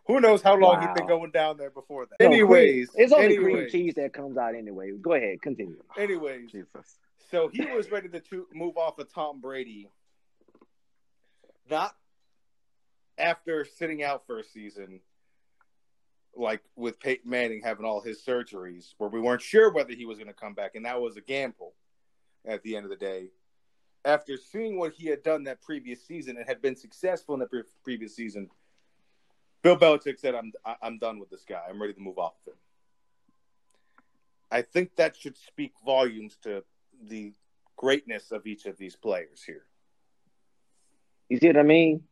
[0.06, 2.16] Who knows how long he'd been going down there before that?
[2.20, 4.90] No, anyways, cream- it's only cream cheese that comes out anyway.
[5.00, 5.82] Go ahead, continue.
[5.96, 6.98] Anyways, Jesus.
[7.34, 9.88] So he was ready to, move off of Tom Brady,
[11.68, 11.96] not
[13.18, 15.00] after sitting out for a season,
[16.36, 20.16] like with Peyton Manning having all his surgeries, where we weren't sure whether he was
[20.16, 21.74] going to come back, and that was a gamble
[22.46, 23.30] at the end of the day.
[24.04, 27.46] After seeing what he had done that previous season and had been successful in the
[27.46, 28.48] pre- previous season,
[29.60, 31.64] Bill Belichick said, "I'm I- I'm done with this guy.
[31.68, 32.58] I'm ready to move off of him."
[34.52, 36.62] I think that should speak volumes to
[37.08, 37.32] the
[37.76, 39.64] greatness of each of these players here.
[41.28, 42.04] You see what I mean?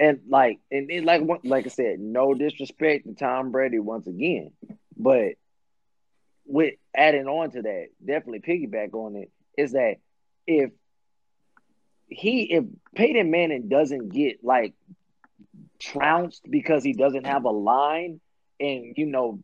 [0.00, 4.52] And like, and it, like, like I said, no disrespect to Tom Brady once again,
[4.96, 5.34] but
[6.44, 9.96] with adding on to that, definitely piggyback on it is that
[10.46, 10.70] if
[12.08, 12.64] he, if
[12.96, 14.74] Peyton Manning doesn't get like
[15.78, 18.20] trounced because he doesn't have a line
[18.60, 19.40] and you know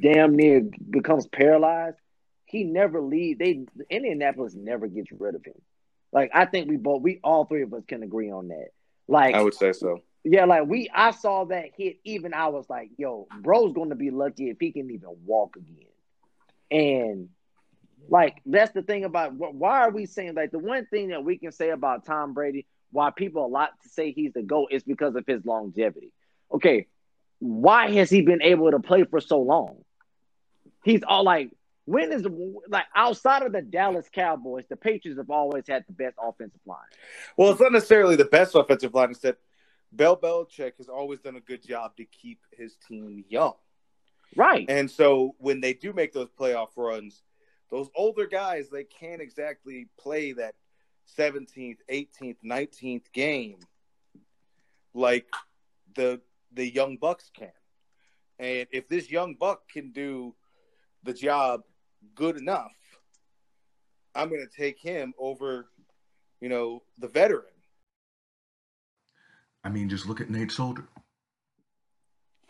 [0.00, 1.96] damn near becomes paralyzed,
[2.54, 3.40] he never leave.
[3.40, 5.60] They Indianapolis never gets rid of him.
[6.12, 8.68] Like I think we both, we all three of us can agree on that.
[9.08, 9.98] Like I would say so.
[10.22, 11.96] yeah, like we, I saw that hit.
[12.04, 15.56] Even I was like, "Yo, bro's going to be lucky if he can even walk
[15.56, 15.90] again."
[16.70, 17.28] And
[18.08, 21.38] like that's the thing about why are we saying like the one thing that we
[21.38, 24.84] can say about Tom Brady, why people a lot to say he's the goat, is
[24.84, 26.12] because of his longevity.
[26.52, 26.86] Okay,
[27.40, 29.78] why has he been able to play for so long?
[30.84, 31.50] He's all like,
[31.86, 35.92] when is the like outside of the Dallas Cowboys, the Patriots have always had the
[35.92, 36.78] best offensive line.
[37.36, 39.10] Well, it's not necessarily the best offensive line.
[39.10, 39.38] It's that
[39.94, 43.54] Bill Belichick has always done a good job to keep his team young.
[44.34, 44.66] Right.
[44.68, 47.22] And so when they do make those playoff runs,
[47.70, 50.54] those older guys they can't exactly play that
[51.18, 53.58] 17th, 18th, 19th game
[54.94, 55.26] like
[55.94, 56.20] the
[56.52, 57.50] the young bucks can.
[58.38, 60.34] And if this young buck can do
[61.02, 61.62] the job
[62.14, 62.72] good enough,
[64.14, 65.66] I'm going to take him over,
[66.40, 67.44] you know, the veteran.
[69.64, 70.84] I mean, just look at Nate Solder.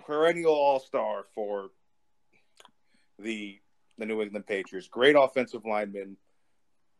[0.05, 1.70] Perennial all-star for
[3.18, 3.59] the
[3.96, 4.88] the New England Patriots.
[4.88, 6.16] Great offensive lineman,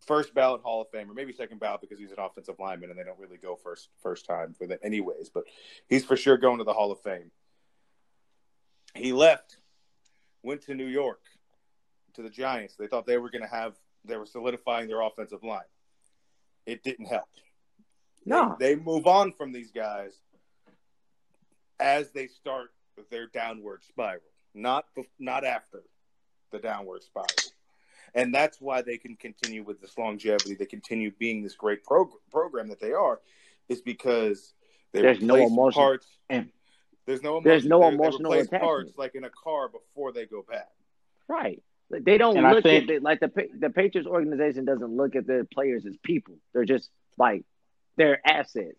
[0.07, 3.05] first ballot Hall of Famer, maybe second ballot because he's an offensive lineman and they
[3.05, 5.29] don't really go first first time for that anyways.
[5.29, 5.45] But
[5.89, 7.31] he's for sure going to the Hall of Fame.
[8.95, 9.57] He left,
[10.43, 11.21] went to New York,
[12.15, 12.75] to the Giants.
[12.77, 15.63] They thought they were going to have they were solidifying their offensive line.
[16.67, 17.29] It didn't help.
[18.27, 18.57] No.
[18.59, 20.13] They, they move on from these guys
[21.81, 22.71] as they start
[23.11, 24.21] their downward spiral,
[24.55, 24.85] not
[25.19, 25.83] not after
[26.53, 27.29] the downward spiral.
[28.15, 30.55] And that's why they can continue with this longevity.
[30.55, 33.21] They continue being this great prog- program that they are,
[33.69, 34.55] is because
[34.93, 35.81] they There's no replace emotion.
[35.81, 36.07] parts.
[36.31, 36.51] And-
[37.07, 37.49] there's no emotion.
[37.51, 38.63] There's no They- they emotional replace attachment.
[38.63, 40.69] parts like in a car before they go bad.
[41.29, 41.63] Right.
[41.91, 45.27] They don't And look think- at it like the the Patriots organization doesn't look at
[45.27, 46.35] their players as people.
[46.53, 47.45] They're just like
[47.97, 48.79] they're assets.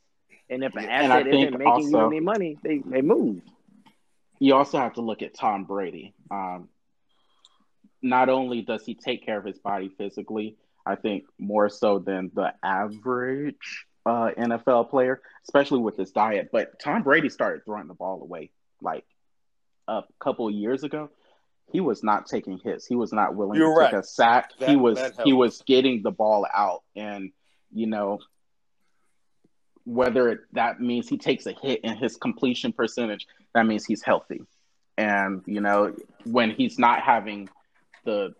[0.49, 3.41] And if an asset isn't making you any money, they, they move.
[4.39, 6.14] you also have to look at Tom Brady.
[6.30, 6.70] Um,
[8.01, 12.30] not only does he take care of his body physically, I think more so than
[12.36, 16.49] the average uh, NFL player, especially with his diet.
[16.51, 18.51] But Tom Brady started throwing the ball away
[18.82, 19.06] like
[19.88, 21.10] a couple of years ago.
[21.72, 22.86] He was not taking hits.
[22.86, 23.91] He was not willing You're to right.
[23.91, 24.51] take a sack.
[24.59, 27.32] he was he was getting the ball out, and
[27.74, 28.20] you know
[29.86, 34.01] whether it, that means he takes a hit in his completion percentage, that means he's
[34.01, 34.41] healthy.
[34.97, 37.49] And you know, when he's not having
[38.03, 38.34] the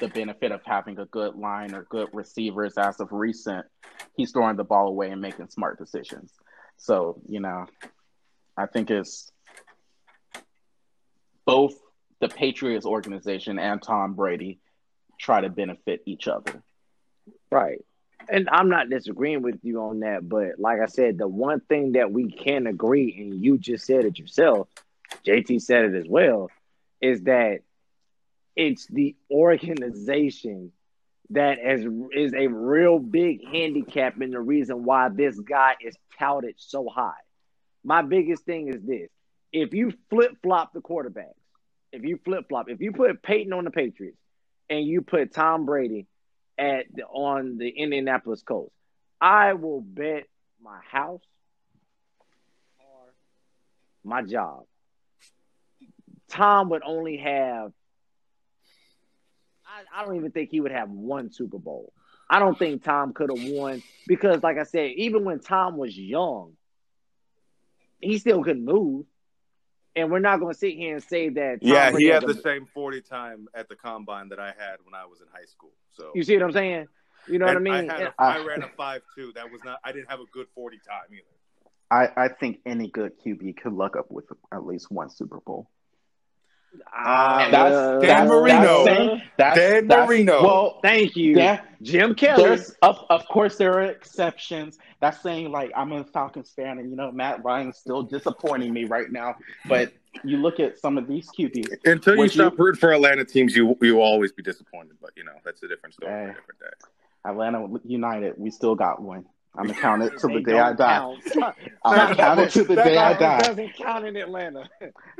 [0.00, 3.66] the benefit of having a good line or good receivers as of recent,
[4.16, 6.32] he's throwing the ball away and making smart decisions.
[6.76, 7.66] So, you know,
[8.56, 9.32] I think it's
[11.44, 11.74] both
[12.20, 14.58] the Patriots organization and Tom Brady
[15.18, 16.62] try to benefit each other.
[17.50, 17.84] Right.
[18.28, 21.92] And I'm not disagreeing with you on that, but like I said, the one thing
[21.92, 24.68] that we can agree, and you just said it yourself,
[25.24, 26.50] JT said it as well,
[27.00, 27.60] is that
[28.54, 30.72] it's the organization
[31.30, 36.54] that is, is a real big handicap and the reason why this guy is touted
[36.58, 37.12] so high.
[37.84, 39.08] My biggest thing is this
[39.52, 41.32] if you flip flop the quarterbacks,
[41.92, 44.18] if you flip flop, if you put Peyton on the Patriots
[44.68, 46.06] and you put Tom Brady
[46.58, 48.74] at the, on the Indianapolis Colts,
[49.20, 50.24] I will bet
[50.62, 51.22] my house,
[52.78, 53.14] car,
[54.04, 54.64] my job.
[56.28, 57.72] Tom would only have.
[59.66, 61.92] I, I don't even think he would have one Super Bowl.
[62.30, 65.96] I don't think Tom could have won because, like I said, even when Tom was
[65.96, 66.52] young,
[68.00, 69.06] he still couldn't move.
[69.98, 71.60] And we're not going to sit here and say that.
[71.60, 74.38] Tom Yeah, Brady he has had a- the same 40 time at the combine that
[74.38, 75.72] I had when I was in high school.
[75.90, 76.86] So You see what I'm saying?
[77.26, 77.90] You know what I mean?
[77.90, 79.32] I, had a, I ran a five two.
[79.34, 79.80] That was not.
[79.84, 81.24] I didn't have a good 40 time either.
[81.90, 85.68] I, I think any good QB could luck up with at least one Super Bowl.
[86.92, 88.84] Ah, That's- well, Dan Marino.
[88.84, 90.42] saying- that's- Dan that's- Marino.
[90.42, 92.58] Well, Thank you, there, Jim Kelly.
[92.82, 94.78] of, of course there are exceptions.
[95.00, 98.84] That's saying like I'm a Falcons fan, and you know Matt Ryan's still disappointing me
[98.84, 99.36] right now.
[99.68, 99.92] But
[100.24, 101.68] you look at some of these QBs.
[101.84, 104.96] Until you Would you- stop rooting for Atlanta teams, you you will always be disappointed.
[105.00, 106.24] But you know that's a different story for Hey.
[106.24, 106.88] a different day.
[107.24, 109.24] Atlanta United, we still got one.
[109.58, 111.02] I'm gonna count it till the day I die.
[111.02, 111.24] count.
[111.84, 113.38] I'm gonna count it till the That day I It die.
[113.38, 114.70] doesn't count in Atlanta.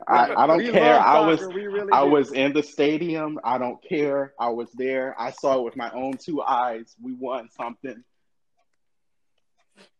[0.08, 0.98] I, I don't We care.
[1.00, 2.08] I was really I do.
[2.10, 3.38] was in the stadium.
[3.44, 4.34] I don't care.
[4.38, 5.14] I was there.
[5.20, 6.94] I saw it with my own two eyes.
[7.02, 8.04] We won something.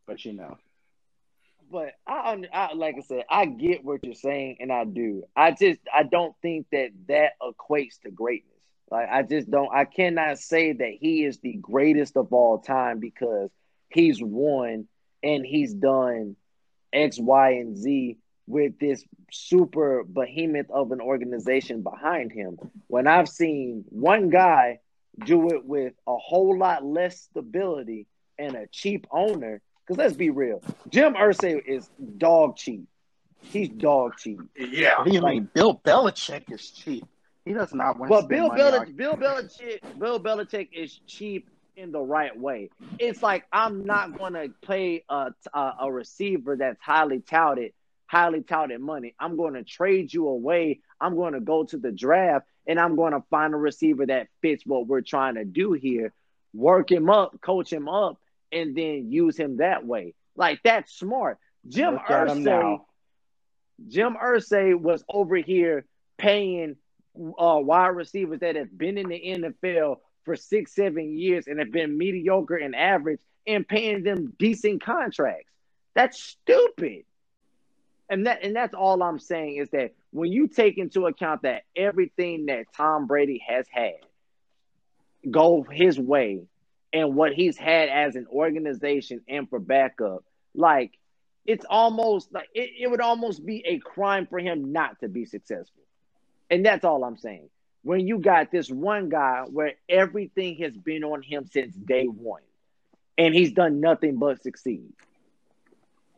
[0.06, 0.56] But you know,
[1.70, 5.24] But I, I, like I said, I get what you're saying, and I do.
[5.36, 8.52] I just, I don't think that that equates to greatness.
[8.90, 9.72] Like, I just don't.
[9.74, 13.50] I cannot say that he is the greatest of all time because
[13.88, 14.86] he's won
[15.22, 16.36] and he's done
[16.92, 18.16] X, Y, and Z
[18.46, 22.58] with this super behemoth of an organization behind him.
[22.86, 24.80] When I've seen one guy
[25.24, 28.06] do it with a whole lot less stability
[28.38, 32.86] and a cheap owner, because let's be real, Jim Irsay is dog cheap.
[33.40, 34.40] He's dog cheap.
[34.56, 35.48] Yeah, what do you Like- mean?
[35.52, 37.04] Bill Belichick is cheap.
[37.44, 38.10] He does not want.
[38.10, 41.48] But Bill Belichick, Bill Belichick, Bill Belichick is cheap
[41.78, 42.70] in the right way.
[42.98, 47.72] It's like I'm not going to play a, a, a receiver that's highly touted,
[48.06, 49.14] highly touted money.
[49.18, 50.80] I'm going to trade you away.
[51.00, 54.26] I'm going to go to the draft and I'm going to find a receiver that
[54.42, 56.12] fits what we're trying to do here.
[56.52, 58.18] Work him up, coach him up,
[58.50, 60.14] and then use him that way.
[60.36, 61.38] Like that's smart.
[61.68, 62.80] Jim Look Irsay.
[63.86, 65.84] Jim Irsay was over here
[66.16, 66.76] paying
[67.16, 69.98] uh, wide receivers that have been in the NFL
[70.28, 75.50] for six, seven years and have been mediocre and average and paying them decent contracts.
[75.94, 77.04] That's stupid.
[78.10, 81.62] And that and that's all I'm saying is that when you take into account that
[81.74, 83.94] everything that Tom Brady has had
[85.30, 86.42] go his way
[86.92, 90.24] and what he's had as an organization and for backup,
[90.54, 90.92] like
[91.46, 95.24] it's almost like it, it would almost be a crime for him not to be
[95.24, 95.84] successful.
[96.50, 97.48] And that's all I'm saying.
[97.88, 102.42] When you got this one guy where everything has been on him since day one,
[103.16, 104.92] and he's done nothing but succeed.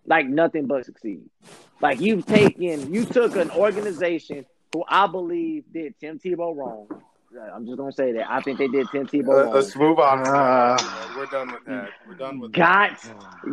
[0.04, 1.30] Like nothing but succeed.
[1.80, 6.88] Like you've taken, you took an organization who I believe did Tim Tebow wrong.
[6.90, 9.54] Uh, I'm just gonna say that I think they did Tim Tebow Uh, wrong.
[9.54, 10.26] let's move on.
[10.26, 10.76] Uh,
[11.16, 11.90] We're done with that.
[12.08, 12.98] We're done with got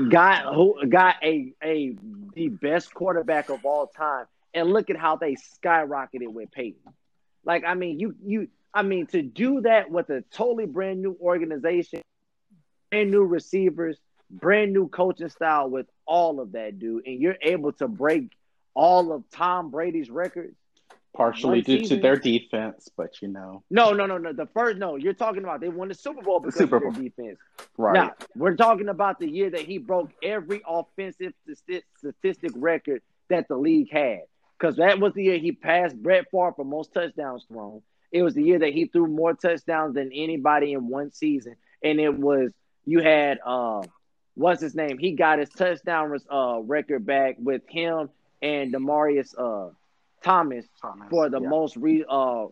[0.10, 1.96] got who got a a
[2.34, 6.82] the best quarterback of all time, and look at how they skyrocketed with Peyton.
[7.48, 11.18] Like I mean, you you I mean to do that with a totally brand new
[11.20, 12.02] organization,
[12.92, 13.98] brand new receivers,
[14.30, 18.34] brand new coaching style with all of that, dude, and you're able to break
[18.74, 20.58] all of Tom Brady's records.
[21.16, 21.98] partially due season.
[21.98, 24.34] to their defense, but you know, No, no, no, no.
[24.34, 26.92] The first, no, you're talking about they won the Super Bowl because Super Bowl.
[26.92, 27.40] defense.
[27.78, 27.94] right?
[27.94, 33.56] Now, we're talking about the year that he broke every offensive statistic record that the
[33.56, 34.24] league had.
[34.58, 37.82] Because that was the year he passed Brett Favre for most touchdowns thrown.
[38.12, 41.56] It was the year that he threw more touchdowns than anybody in one season.
[41.84, 42.52] And it was,
[42.86, 43.84] you had, uh,
[44.34, 44.98] what's his name?
[44.98, 48.10] He got his touchdown uh, record back with him
[48.42, 49.74] and Demaryius uh,
[50.24, 51.48] Thomas Thomas, for the yeah.
[51.48, 52.48] most re uh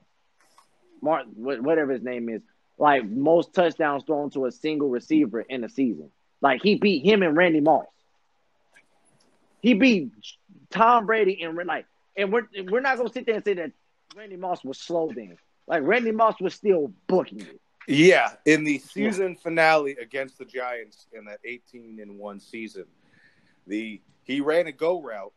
[1.01, 2.41] Mark wh- whatever his name is,
[2.78, 6.12] like most touchdowns thrown to a single receiver in a season.
[6.41, 7.86] Like he beat him and Randy Moss.
[9.62, 10.12] He beat
[10.70, 11.86] Tom Brady and like,
[12.18, 13.72] and we're we're not gonna sit there and say that
[14.16, 15.38] Randy Moss was slow then.
[15.68, 17.59] Like Randy Moss was still booking it.
[17.88, 22.86] Yeah, in the season finale against the Giants in that 18 and 1 season,
[23.68, 25.34] the he ran a go route,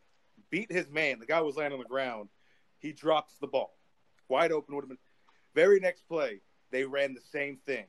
[0.49, 1.19] beat his man.
[1.19, 2.31] The guy was laying on the ground.
[2.79, 3.77] He drops the ball.
[4.29, 4.99] Wide open would have been.
[5.55, 7.85] Very next play, they ran the same thing.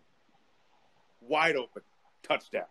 [1.21, 1.83] Wide open,
[2.23, 2.65] touchdown.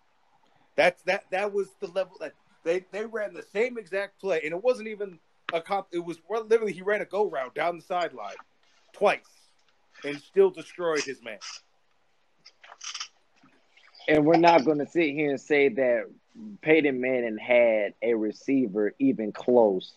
[0.76, 4.52] That's that that was the level that they they ran the same exact play and
[4.52, 5.18] it wasn't even
[5.52, 8.34] a comp it was well, literally he ran a go route down the sideline
[8.92, 9.20] twice
[10.04, 11.38] and still destroyed his man.
[14.08, 16.04] And we're not gonna sit here and say that
[16.62, 19.94] Peyton Manning had a receiver even close,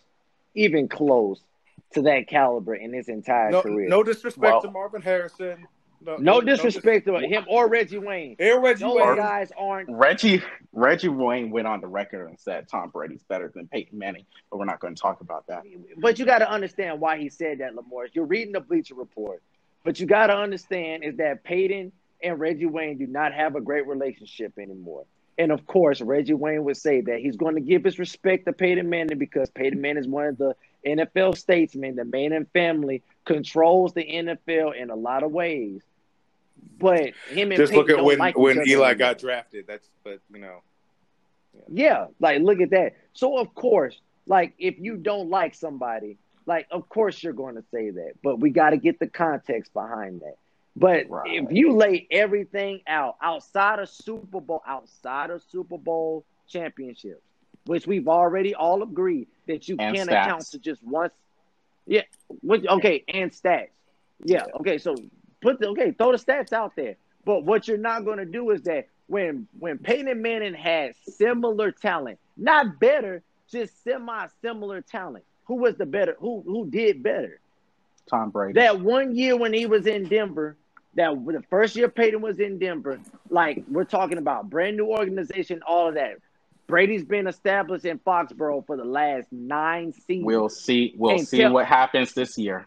[0.54, 1.40] even close
[1.94, 3.88] to that caliber in his entire No, career.
[3.88, 5.66] no disrespect Well- to Marvin Harrison.
[6.18, 8.36] No dis- disrespect to him or Reggie Wayne.
[8.38, 9.16] Hey, Reggie Those Wayne.
[9.16, 9.90] guys aren't.
[9.90, 10.42] Reggie
[10.72, 14.58] Reggie Wayne went on the record and said Tom Brady's better than Peyton Manning, but
[14.58, 15.62] we're not going to talk about that.
[15.98, 18.08] But you got to understand why he said that, Lamar.
[18.12, 19.42] You're reading the Bleacher Report,
[19.84, 21.92] but you got to understand is that Peyton
[22.22, 25.04] and Reggie Wayne do not have a great relationship anymore.
[25.38, 28.52] And of course, Reggie Wayne would say that he's going to give his respect to
[28.52, 30.54] Peyton Manning because Peyton Manning is one of the
[30.86, 31.96] NFL statesmen.
[31.96, 35.82] The Manning family controls the NFL in a lot of ways.
[36.78, 38.94] But him and Just Peyton look at when like when Eli anymore.
[38.94, 39.66] got drafted.
[39.66, 40.62] That's but you know.
[41.70, 42.94] Yeah, like look at that.
[43.12, 47.64] So of course, like if you don't like somebody, like of course you're going to
[47.72, 50.36] say that, but we got to get the context behind that.
[50.74, 51.42] But Right.
[51.44, 57.20] if you lay everything out outside of Super Bowl, outside of Super Bowl championships,
[57.66, 60.22] which we've already all agreed that you And can't stats.
[60.22, 61.12] account to just once.
[61.86, 62.02] Yeah.
[62.40, 63.68] Which, okay, and stats.
[64.24, 64.44] Yeah.
[64.60, 64.78] Okay.
[64.78, 64.94] So
[65.42, 66.96] put the okay, throw the stats out there.
[67.24, 71.70] But what you're not going to do is that when when Peyton Manning had similar
[71.70, 75.24] talent, not better, just semi similar talent.
[75.44, 76.16] Who was the better?
[76.18, 77.40] Who who did better?
[78.08, 78.58] Tom Brady.
[78.58, 80.56] That one year when he was in Denver,
[80.94, 85.62] that the first year Peyton was in Denver, like we're talking about brand new organization,
[85.66, 86.16] all of that.
[86.66, 90.24] Brady's been established in Foxborough for the last nine seasons.
[90.24, 90.94] we'll see.
[90.96, 92.66] We'll see what happens this year.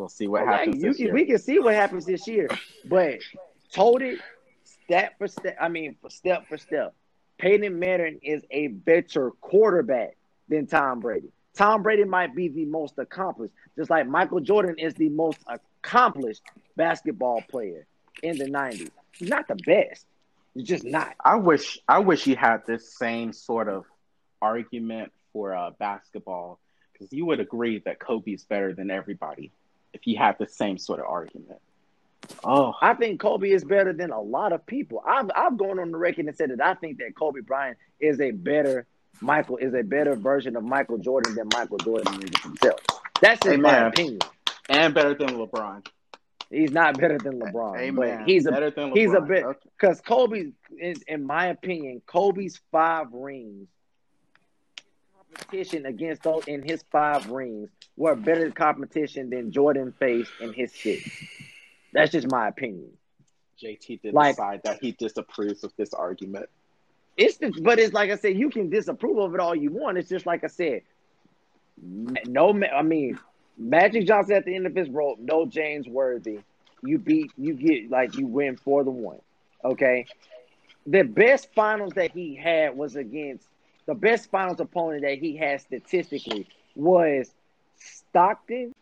[0.00, 1.14] We'll see what happens you this can- year.
[1.14, 2.48] We can see what happens this year,
[2.86, 3.18] but
[3.70, 4.18] told it
[4.64, 5.58] step for step.
[5.60, 6.94] I mean, for step for step.
[7.36, 10.16] Peyton Manning is a better quarterback
[10.48, 11.28] than Tom Brady.
[11.54, 16.40] Tom Brady might be the most accomplished, just like Michael Jordan is the most accomplished
[16.76, 17.86] basketball player
[18.22, 18.88] in the '90s.
[19.12, 20.06] He's not the best.
[20.54, 21.14] He's just not.
[21.22, 23.84] I wish I wish he had this same sort of
[24.40, 26.58] argument for uh, basketball
[26.94, 29.52] because you would agree that Kobe's better than everybody
[29.92, 31.58] if you have the same sort of argument.
[32.44, 35.02] Oh, I think Kobe is better than a lot of people.
[35.06, 38.20] I've I've gone on the record and said that I think that Kobe Bryant is
[38.20, 38.86] a better
[39.20, 42.80] Michael is a better version of Michael Jordan than Michael Jordan is himself.
[43.20, 44.20] That's just my opinion.
[44.68, 45.86] and better than LeBron.
[46.50, 48.18] He's not better than LeBron, Amen.
[48.18, 48.96] but he's a better than LeBron.
[48.96, 49.44] he's a bit-
[49.78, 53.68] because Kobe, in, in my opinion, Kobe's five rings
[55.34, 60.72] competition against those in his five rings were better competition than Jordan faced in his
[60.72, 61.08] six.
[61.92, 62.90] That's just my opinion.
[63.62, 66.48] JT did Like- decide that he disapproves of this argument.
[67.16, 69.98] It's the, but it's like I said, you can disapprove of it all you want.
[69.98, 70.82] It's just like I said,
[71.82, 73.18] no, I mean,
[73.58, 76.40] Magic Johnson at the end of his rope, no James Worthy.
[76.82, 79.18] You beat, you get like you win four to one.
[79.62, 80.06] Okay,
[80.86, 83.46] the best finals that he had was against
[83.90, 87.34] the best finals opponent that he had statistically was
[87.74, 88.72] Stockton.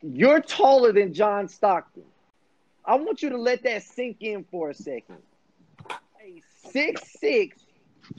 [0.00, 2.04] You're taller than John Stockton.
[2.84, 5.18] I want you to let that sink in for a second.
[5.90, 7.54] A 6'6,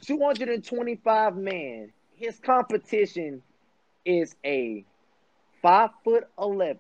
[0.02, 3.42] 225 man, his competition
[4.04, 4.84] is a
[5.62, 6.76] 5 foot 11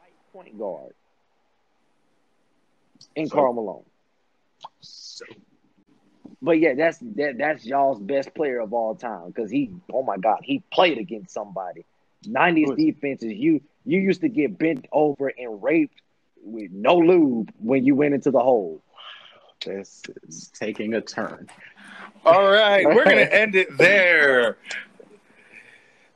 [0.00, 0.94] right point guard
[3.16, 3.84] in So- Karl Malone.
[4.80, 5.24] So,
[6.42, 10.16] But yeah, that's that, that's y'all's best player of all time because he, oh my
[10.16, 11.84] God, he played against somebody.
[12.26, 16.00] '90s defenses, you you used to get bent over and raped
[16.42, 18.80] with no lube when you went into the hole.
[19.64, 21.48] this is taking a turn.
[22.24, 24.56] All right, we're gonna end it there.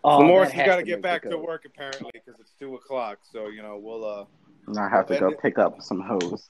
[0.05, 1.43] Oh, Morris that has has got to to get back to cut.
[1.43, 3.19] work apparently because it's two o'clock.
[3.31, 4.05] So you know we'll.
[4.05, 4.25] uh
[4.67, 6.49] And I have to go pick up some hose.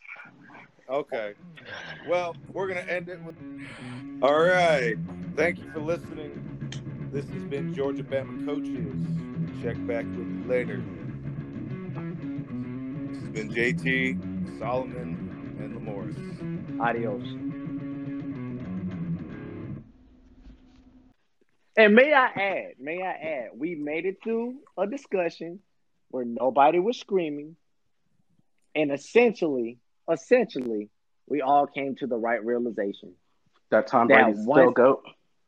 [0.89, 1.35] Okay.
[2.09, 3.37] Well, we're gonna end it with.
[4.23, 4.97] All right.
[5.37, 7.11] Thank you for listening.
[7.13, 9.63] This has been Georgia Bama coaches.
[9.63, 10.83] Check back with you later.
[13.09, 16.81] This has been JT, Solomon, and Lamorris.
[16.81, 17.23] Adios.
[21.77, 25.61] And may I add, may I add, we made it through a discussion
[26.09, 27.57] where nobody was screaming.
[28.75, 29.79] And essentially,
[30.11, 30.89] essentially,
[31.29, 33.15] we all came to the right realization.
[33.71, 35.03] That Tom That Brady's still goat.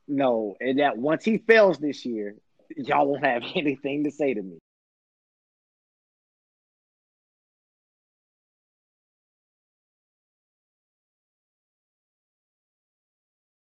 [0.07, 2.35] No, and that once he fails this year,
[2.77, 4.59] y'all won't have anything to say to me.